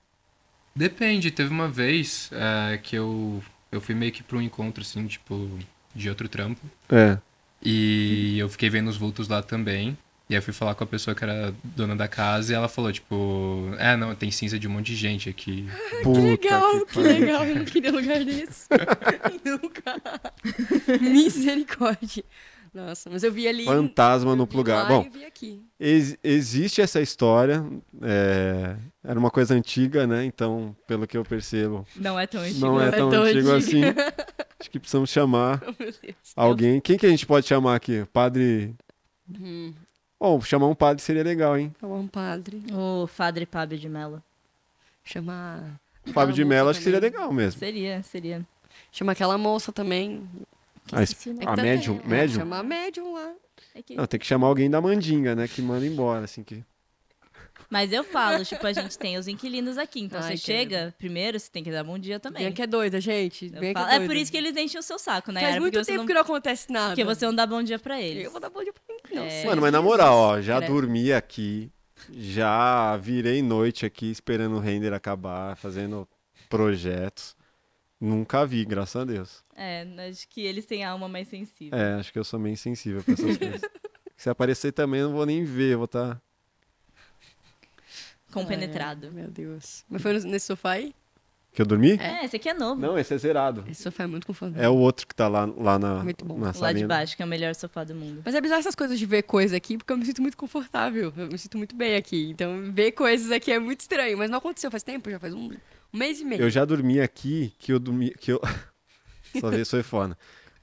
[0.74, 5.06] Depende, teve uma vez é, que eu, eu fui meio que pra um encontro, assim,
[5.06, 5.58] tipo,
[5.94, 6.60] de outro trampo.
[6.88, 7.18] É.
[7.62, 9.96] E eu fiquei vendo os vultos lá também.
[10.28, 12.66] E aí eu fui falar com a pessoa que era dona da casa e ela
[12.68, 15.68] falou, tipo, é, não, tem cinza de um monte de gente aqui.
[16.02, 17.10] Puta Que legal, que, pariu.
[17.12, 17.44] legal.
[17.46, 18.66] Eu não queria lugar desse.
[19.44, 20.00] Nunca.
[21.00, 22.24] Misericórdia.
[22.74, 23.64] Nossa, mas eu vi ali.
[23.64, 25.62] Fantasma no lá Bom, eu vi aqui.
[25.80, 27.64] Ex- existe essa história.
[28.02, 30.24] é, Era uma coisa antiga, né?
[30.24, 32.60] Então, pelo que eu percebo, Não é tão antigo.
[32.60, 33.82] não é é tão tão antigo assim.
[33.82, 34.14] antiga.
[34.60, 35.62] Acho que precisamos chamar
[36.36, 36.80] Oh, alguém.
[36.80, 38.04] Quem que a gente pode chamar aqui?
[38.12, 38.74] Padre.
[39.40, 39.72] Hum,
[40.18, 41.74] Bom, chamar um padre seria legal, hein?
[41.80, 42.62] chamar um padre.
[42.72, 44.22] O Padre Pablo de Mello.
[45.04, 45.78] Chamar.
[46.12, 47.58] Fábio de Mello, acho que seria legal mesmo.
[47.58, 48.46] Seria, seria.
[48.92, 50.28] Chamar aquela moça também.
[50.92, 51.46] A, esqueci o nome.
[51.46, 52.00] a É que médium?
[52.04, 52.38] é, médium?
[52.40, 53.32] Chamar médium lá.
[53.74, 55.46] É que- Não, tem que chamar alguém da mandinga, né?
[55.48, 56.64] Que manda embora, assim que.
[57.70, 60.00] Mas eu falo, tipo, a gente tem os inquilinos aqui.
[60.00, 62.52] Então Ai, você chega, primeiro você tem que dar bom dia também.
[62.52, 63.52] Que é doida, gente.
[63.54, 64.06] É, é doida.
[64.06, 65.40] por isso que eles enchem o seu saco, né?
[65.40, 65.60] Faz Yara?
[65.60, 66.06] muito porque tempo não...
[66.06, 66.88] que não acontece nada.
[66.88, 68.24] Porque você não dá bom dia pra eles.
[68.24, 69.00] Eu vou dar bom dia pra mim.
[69.14, 69.44] Não, É.
[69.44, 71.70] Mano, mas na moral, ó, já dormi aqui,
[72.10, 76.08] já virei noite aqui esperando o render acabar, fazendo
[76.48, 77.36] projetos.
[78.00, 79.44] Nunca vi, graças a Deus.
[79.54, 81.78] É, acho que eles têm a alma mais sensível.
[81.78, 83.60] É, acho que eu sou meio insensível pra essas coisas.
[84.16, 86.22] Se aparecer também, eu não vou nem ver, eu vou tá estar.
[88.32, 89.06] Compenetrado.
[89.06, 89.84] Ai, meu Deus.
[89.88, 90.94] Mas foi nesse sofá aí?
[91.52, 91.92] Que eu dormi?
[91.92, 92.78] É, esse aqui é novo.
[92.78, 93.64] Não, esse é zerado.
[93.66, 94.62] Esse sofá é muito confortável.
[94.62, 96.38] É o outro que tá lá, lá na, Muito bom.
[96.38, 98.20] na Lá de baixo, que é o melhor sofá do mundo.
[98.22, 101.10] Mas é bizarro essas coisas de ver coisa aqui, porque eu me sinto muito confortável.
[101.16, 102.28] Eu me sinto muito bem aqui.
[102.28, 104.18] Então, ver coisas aqui é muito estranho.
[104.18, 105.50] Mas não aconteceu faz tempo, já faz um,
[105.94, 106.42] um mês e meio.
[106.42, 108.10] Eu já dormi aqui, que eu dormi.
[108.10, 108.40] Que eu...
[109.40, 109.82] Só vez foi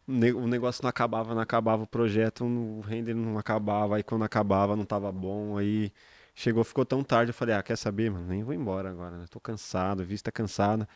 [0.08, 4.76] o negócio não acabava, não acabava o projeto, o render não acabava, aí quando acabava
[4.76, 5.92] não tava bom, aí
[6.34, 9.26] chegou, ficou tão tarde, eu falei, ah, quer saber, mano, nem vou embora agora, né?
[9.30, 10.88] Tô cansado, vista cansada.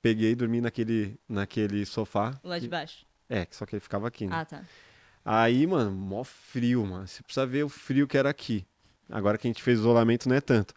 [0.00, 2.38] Peguei e dormi naquele, naquele sofá.
[2.42, 3.06] Lá de que- baixo.
[3.28, 4.36] É, só que ele ficava aqui, né?
[4.36, 4.62] Ah, tá.
[5.24, 7.06] Aí, mano, mó frio, mano.
[7.06, 8.66] Você precisa ver o frio que era aqui.
[9.08, 10.74] Agora que a gente fez isolamento não é tanto.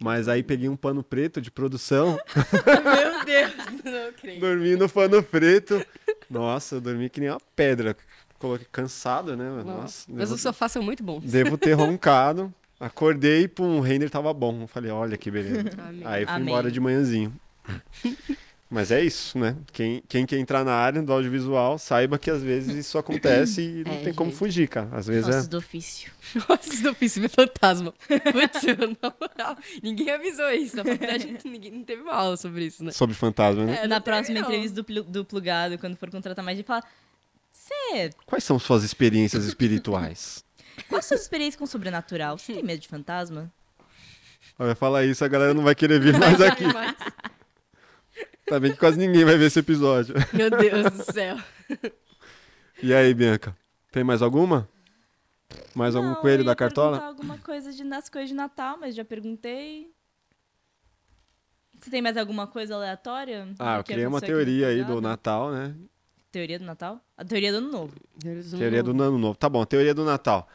[0.00, 2.18] Mas aí peguei um pano preto de produção,
[2.84, 3.54] Meu Deus,
[3.84, 4.40] não creio.
[4.40, 5.84] dormi no pano preto.
[6.30, 7.96] Nossa, eu dormi que nem uma pedra.
[8.38, 9.50] Coloquei cansado, né?
[9.64, 11.24] Nossa, Mas devo, os sofás são muito bons.
[11.24, 12.52] devo ter roncado.
[12.80, 14.62] Acordei, pum, o render tava bom.
[14.62, 15.64] Eu falei, olha que beleza.
[15.78, 16.02] Amém.
[16.04, 16.48] Aí fui Amém.
[16.48, 17.32] embora de manhãzinho.
[18.70, 19.56] Mas é isso, né?
[19.72, 23.82] Quem, quem quer entrar na área do audiovisual, saiba que às vezes isso acontece e
[23.82, 24.38] não É, tem como gente.
[24.38, 24.90] fugir, cara.
[24.92, 25.48] Às vezes Nossos é.
[25.48, 26.12] do ofício.
[26.62, 27.92] Isso do ofício é fantasma.
[27.92, 30.76] Putz, eu na moral, ninguém avisou isso.
[30.76, 32.90] Na faculdade ninguém não teve uma aula sobre isso, né?
[32.92, 33.78] Sobre fantasma, né?
[33.84, 34.46] É, Na próxima não.
[34.46, 36.84] entrevista do, do plugado, quando for contratar mais, a gente fala.
[37.50, 38.10] Você.
[38.26, 40.44] Quais são suas experiências espirituais?
[40.88, 42.38] Qual a sua experiência com o sobrenatural?
[42.38, 43.52] Você tem medo de fantasma?
[44.56, 46.64] Vai falar isso, a galera não vai querer vir mais aqui.
[48.46, 50.14] Tá bem que quase ninguém vai ver esse episódio.
[50.32, 51.36] Meu Deus do céu.
[52.82, 53.56] E aí, Bianca?
[53.92, 54.68] Tem mais alguma?
[55.74, 56.98] Mais algum Não, coelho eu da cartola?
[56.98, 59.90] alguma coisa de, nas coisas de Natal, mas já perguntei.
[61.78, 63.48] Você tem mais alguma coisa aleatória?
[63.58, 65.00] Ah, do eu criei uma teoria aí do?
[65.00, 65.74] Natal, né?
[66.32, 67.00] Teoria do Natal?
[67.16, 67.94] A teoria do Ano Novo.
[68.58, 69.38] Teoria do Ano Novo.
[69.38, 70.48] Tá bom, teoria do Natal.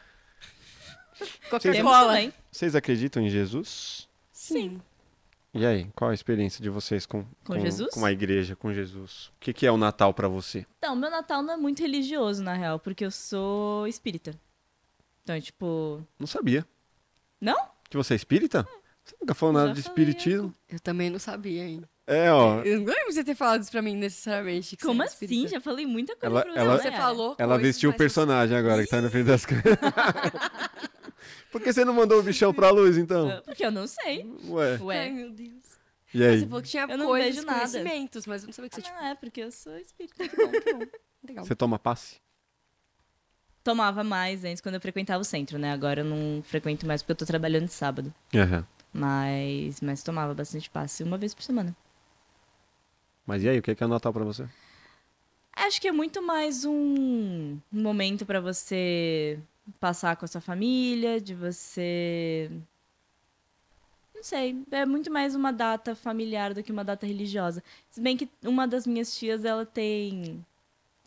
[1.50, 2.06] Coca-Cola.
[2.08, 2.32] também.
[2.50, 4.08] Vocês acreditam em Jesus?
[4.32, 4.80] Sim.
[5.52, 7.94] E aí, qual a experiência de vocês com, Com Jesus?
[7.94, 9.26] Com a igreja, com Jesus?
[9.26, 10.66] O que, que é o Natal pra você?
[10.78, 14.34] Então, meu Natal não é muito religioso, na real, porque eu sou espírita.
[15.22, 16.02] Então, tipo.
[16.18, 16.66] Não sabia.
[17.40, 17.68] Não?
[17.88, 18.66] Que você é espírita?
[19.04, 20.52] Você nunca falou nada de falei, espiritismo?
[20.68, 21.88] Eu também não sabia ainda.
[22.06, 22.60] É, ó.
[22.62, 24.76] Eu não lembro de você ter falado isso pra mim necessariamente.
[24.76, 25.24] Como é assim?
[25.24, 25.48] espírita.
[25.50, 26.58] Já falei muita coisa Ela- pra você.
[26.58, 27.36] ela- né, Você falou.
[27.38, 29.78] Ela vestiu o personagem agora que tá na frente das câmeras.
[31.50, 33.40] Por que você não mandou o bichão pra luz, então?
[33.44, 34.24] Porque eu não sei.
[34.48, 34.74] Ué.
[34.74, 35.10] Ai, Ué.
[35.10, 35.64] meu Deus.
[36.12, 36.38] E Ah, aí?
[36.40, 37.58] Você falou que tinha Eu não coisas, vejo nada.
[37.60, 38.94] conhecimentos, mas eu não sabia que Ah, você tinha.
[39.00, 40.14] não é, porque eu sou espírita.
[40.28, 40.86] Que bom, que bom.
[41.26, 41.44] Legal.
[41.44, 42.16] Você toma passe?
[43.62, 45.72] Tomava mais antes quando eu frequentava o centro, né?
[45.72, 48.12] Agora eu não frequento mais porque eu tô trabalhando de sábado.
[48.34, 48.66] Aham.
[48.92, 51.74] Mas, mas tomava bastante passe uma vez por semana.
[53.26, 54.46] Mas e aí, o que é, que é o Natal pra você?
[55.56, 59.38] Acho que é muito mais um momento pra você
[59.80, 62.50] passar com a sua família, de você.
[64.14, 67.62] Não sei, é muito mais uma data familiar do que uma data religiosa.
[67.90, 70.44] Se bem que uma das minhas tias, ela tem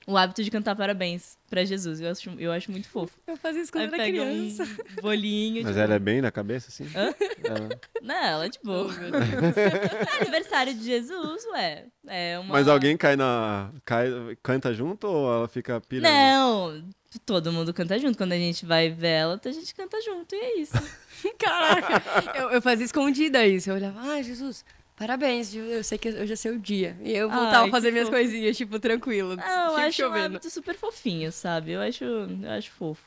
[0.08, 2.00] o hábito de cantar parabéns pra Jesus.
[2.00, 3.20] Eu acho, eu acho muito fofo.
[3.28, 4.64] Eu fazia isso quando Aí era criança.
[4.64, 5.64] um bolinho.
[5.64, 6.86] Mas tipo, ela é bem da cabeça, assim?
[6.96, 7.10] Hã?
[7.10, 8.02] É.
[8.02, 8.90] Não, ela é de boa.
[8.94, 11.88] É aniversário de Jesus, ué.
[12.08, 12.54] É uma...
[12.54, 13.70] Mas alguém cai na.
[13.84, 14.08] Cai,
[14.42, 16.14] canta junto ou ela fica pirando?
[16.14, 16.84] Não,
[17.20, 18.18] todo mundo canta junto.
[18.18, 20.78] Quando a gente vai ver ela, a gente canta junto e é isso.
[21.38, 23.70] Caraca, eu, eu fazia escondida isso.
[23.70, 24.64] Eu olhava, ah, Jesus,
[24.96, 25.66] parabéns, viu?
[25.66, 26.98] eu sei que eu já sei o dia.
[27.02, 28.18] E eu voltava Ai, a fazer minhas fofo.
[28.18, 29.36] coisinhas, tipo, tranquilo.
[29.36, 30.26] Não, eu tipo, acho um chovendo.
[30.26, 31.72] hábito super fofinho, sabe?
[31.72, 33.04] Eu acho, eu acho fofo.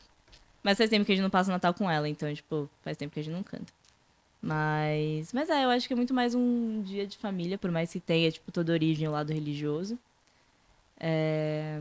[0.62, 3.14] Mas faz tempo que a gente não passa Natal com ela, então, tipo, faz tempo
[3.14, 3.72] que a gente não canta.
[4.42, 7.92] Mas, mas é, eu acho que é muito mais um dia de família, por mais
[7.92, 9.98] que tenha, tipo, toda origem o lado religioso.
[10.98, 11.80] É...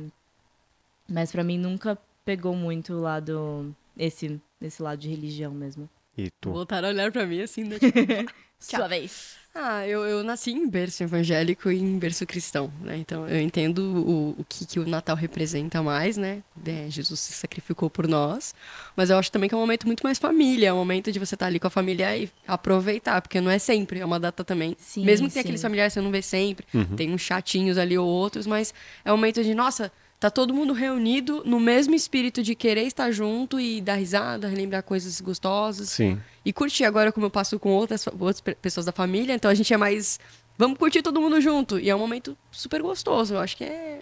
[1.07, 1.97] Mas pra mim nunca
[2.29, 5.89] pegou muito o lado, esse, esse lado de religião mesmo.
[6.15, 6.51] E tu?
[6.51, 7.79] Voltaram a olhar pra mim assim, né?
[7.79, 7.97] tipo,
[8.59, 9.35] Sua vez.
[9.55, 12.97] Ah, eu, eu nasci em berço evangélico e em berço cristão, né?
[12.97, 16.43] Então eu entendo o, o que, que o Natal representa mais, né?
[16.63, 18.53] É, Jesus se sacrificou por nós.
[18.95, 21.17] Mas eu acho também que é um momento muito mais família, é um momento de
[21.17, 24.43] você estar ali com a família e aproveitar, porque não é sempre, é uma data
[24.43, 24.75] também.
[24.77, 25.47] Sim, Mesmo que tenha sim.
[25.47, 26.95] aqueles familiares que você não vê sempre, Uhum.
[26.95, 28.71] tem uns chatinhos ali ou outros, mas
[29.03, 33.09] é um momento de, nossa, tá todo mundo reunido no mesmo espírito de querer estar
[33.11, 36.19] junto e dar risada, relembrar coisas gostosas Sim.
[36.43, 39.53] e curtir agora como eu passo com outras, outras pe- pessoas da família, então a
[39.55, 40.19] gente é mais
[40.57, 43.35] vamos curtir todo mundo junto e é um momento super gostoso.
[43.35, 43.99] Eu acho que é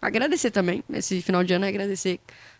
[0.00, 0.82] agradecer também.
[0.92, 2.18] Esse final de ano é agradecer.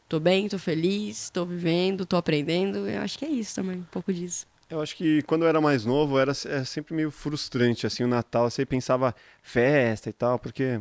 [0.09, 2.87] Tô bem, tô feliz, tô vivendo, tô aprendendo.
[2.87, 4.47] Eu acho que é isso também, um pouco disso.
[4.69, 8.09] Eu acho que quando eu era mais novo, era é sempre meio frustrante, assim, o
[8.09, 8.51] Natal.
[8.51, 10.81] Você pensava festa e tal, porque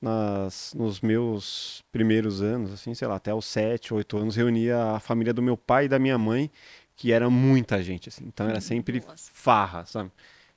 [0.00, 5.00] nas, nos meus primeiros anos, assim, sei lá, até os sete, oito anos, reunia a
[5.00, 6.50] família do meu pai e da minha mãe,
[6.96, 8.24] que era muita gente, assim.
[8.26, 9.30] Então era sempre Nossa.
[9.32, 10.10] farra, sabe?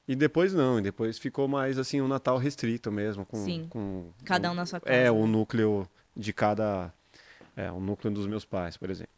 [0.07, 3.25] E depois não, e depois ficou mais, assim, um Natal restrito mesmo.
[3.25, 3.67] Com, Sim.
[3.69, 4.95] com Cada um na sua casa.
[4.95, 6.93] É, o núcleo de cada.
[7.55, 9.13] É, o núcleo dos meus pais, por exemplo.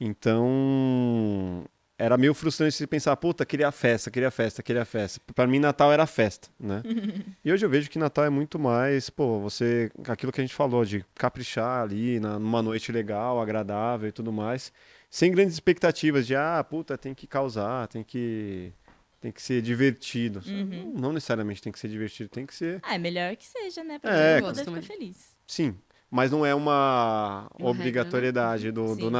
[0.00, 1.64] Então,
[1.98, 5.20] era meio frustrante se pensar, puta, queria festa, queria festa, queria festa.
[5.34, 6.82] Pra mim, Natal era festa, né?
[7.44, 10.54] e hoje eu vejo que Natal é muito mais, pô, você, aquilo que a gente
[10.54, 14.72] falou, de caprichar ali na, numa noite legal, agradável e tudo mais,
[15.10, 18.72] sem grandes expectativas de, ah, puta, tem que causar, tem que.
[19.20, 20.42] Tem que ser divertido.
[20.42, 20.64] sabe?
[20.64, 22.80] Não, não necessariamente tem que ser divertido, tem que ser.
[22.82, 23.96] Ah, é melhor que seja, né?
[24.00, 25.36] Pra É, todo mundo poder ficar feliz.
[25.46, 25.76] Sim,
[26.12, 29.10] mas não é uma Uma obrigatoriedade regra, do, do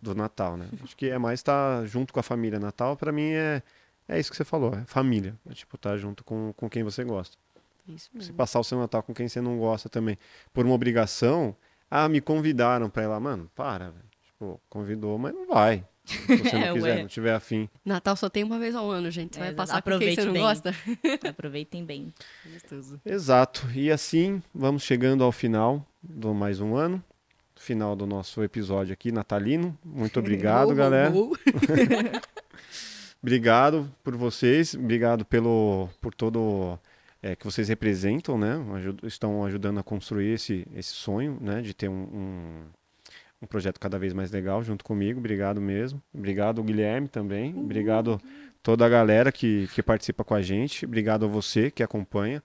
[0.00, 0.68] do Natal, né?
[0.82, 2.60] Acho que é mais estar junto com a família.
[2.60, 3.62] Natal, pra mim, é,
[4.08, 5.36] é isso que você falou, é família.
[5.50, 7.36] É tipo, estar junto com, com quem você gosta.
[7.88, 8.34] É Isso Se mesmo.
[8.34, 10.16] passar o seu Natal com quem você não gosta também,
[10.54, 11.54] por uma obrigação,
[11.90, 13.18] ah, me convidaram pra ir lá.
[13.18, 14.04] Mano, para, velho.
[14.24, 15.84] Tipo, convidou, mas não vai.
[16.06, 17.00] Se você É, não quiser, ué.
[17.02, 17.68] não tiver afim.
[17.84, 19.34] Natal só tem uma vez ao ano, gente.
[19.34, 19.56] Você É, vai exato.
[19.56, 20.42] passar com quem Aproveite você não bem.
[20.42, 20.74] gosta?
[21.28, 22.14] Aproveitem bem.
[22.52, 23.00] Gostoso.
[23.04, 23.68] Exato.
[23.74, 27.02] E assim, vamos chegando ao final do mais um ano.
[27.58, 29.76] Final do nosso episódio aqui, natalino.
[29.84, 31.10] Muito obrigado, galera.
[31.10, 31.36] uou.
[33.22, 36.78] Obrigado por vocês, obrigado pelo por todo
[37.22, 38.54] é, que vocês representam, né?
[38.74, 41.60] Aju- estão ajudando a construir esse, esse sonho, né?
[41.62, 42.62] De ter um, um,
[43.40, 45.18] um projeto cada vez mais legal junto comigo.
[45.18, 46.02] Obrigado mesmo.
[46.14, 47.54] Obrigado, Guilherme, também.
[47.56, 48.20] Obrigado
[48.62, 50.84] toda a galera que, que participa com a gente.
[50.84, 52.42] Obrigado a você que acompanha.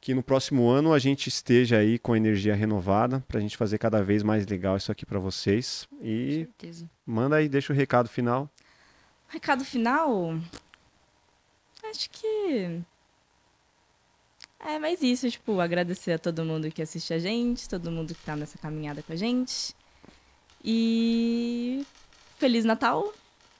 [0.00, 3.78] Que no próximo ano a gente esteja aí com energia renovada para a gente fazer
[3.78, 5.88] cada vez mais legal isso aqui para vocês.
[6.02, 6.90] E Certeza.
[7.06, 8.50] manda aí, deixa o recado final.
[9.28, 10.38] Recado final?
[11.90, 12.80] Acho que.
[14.60, 18.22] É mais isso, tipo, agradecer a todo mundo que assiste a gente, todo mundo que
[18.24, 19.74] tá nessa caminhada com a gente.
[20.64, 21.84] E.
[22.38, 23.12] Feliz Natal!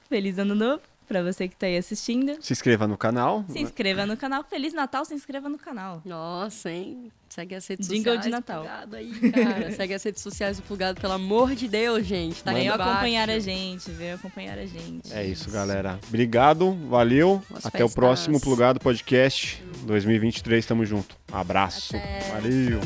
[0.09, 2.36] Feliz Ano Novo pra você que tá aí assistindo.
[2.40, 3.44] Se inscreva no canal.
[3.48, 4.42] Se inscreva no canal.
[4.44, 6.00] Feliz Natal, se inscreva no canal.
[6.05, 7.12] Nossa, hein?
[7.28, 8.22] Segue as redes Jingle sociais.
[8.24, 8.62] de Natal.
[8.62, 9.72] do Plugado aí, cara.
[9.76, 12.42] Segue as redes sociais do Plugado, pelo amor de Deus, gente.
[12.42, 12.82] Tá embaixo.
[12.82, 15.12] acompanhar a gente, venham acompanhar a gente.
[15.12, 15.98] É isso, galera.
[16.09, 17.42] Obrigado, valeu.
[17.50, 17.94] Boas Até o festas.
[17.94, 20.64] próximo Plugado Podcast 2023.
[20.64, 21.16] Tamo junto.
[21.32, 21.96] Abraço.
[21.96, 22.20] Até.
[22.30, 22.80] Valeu.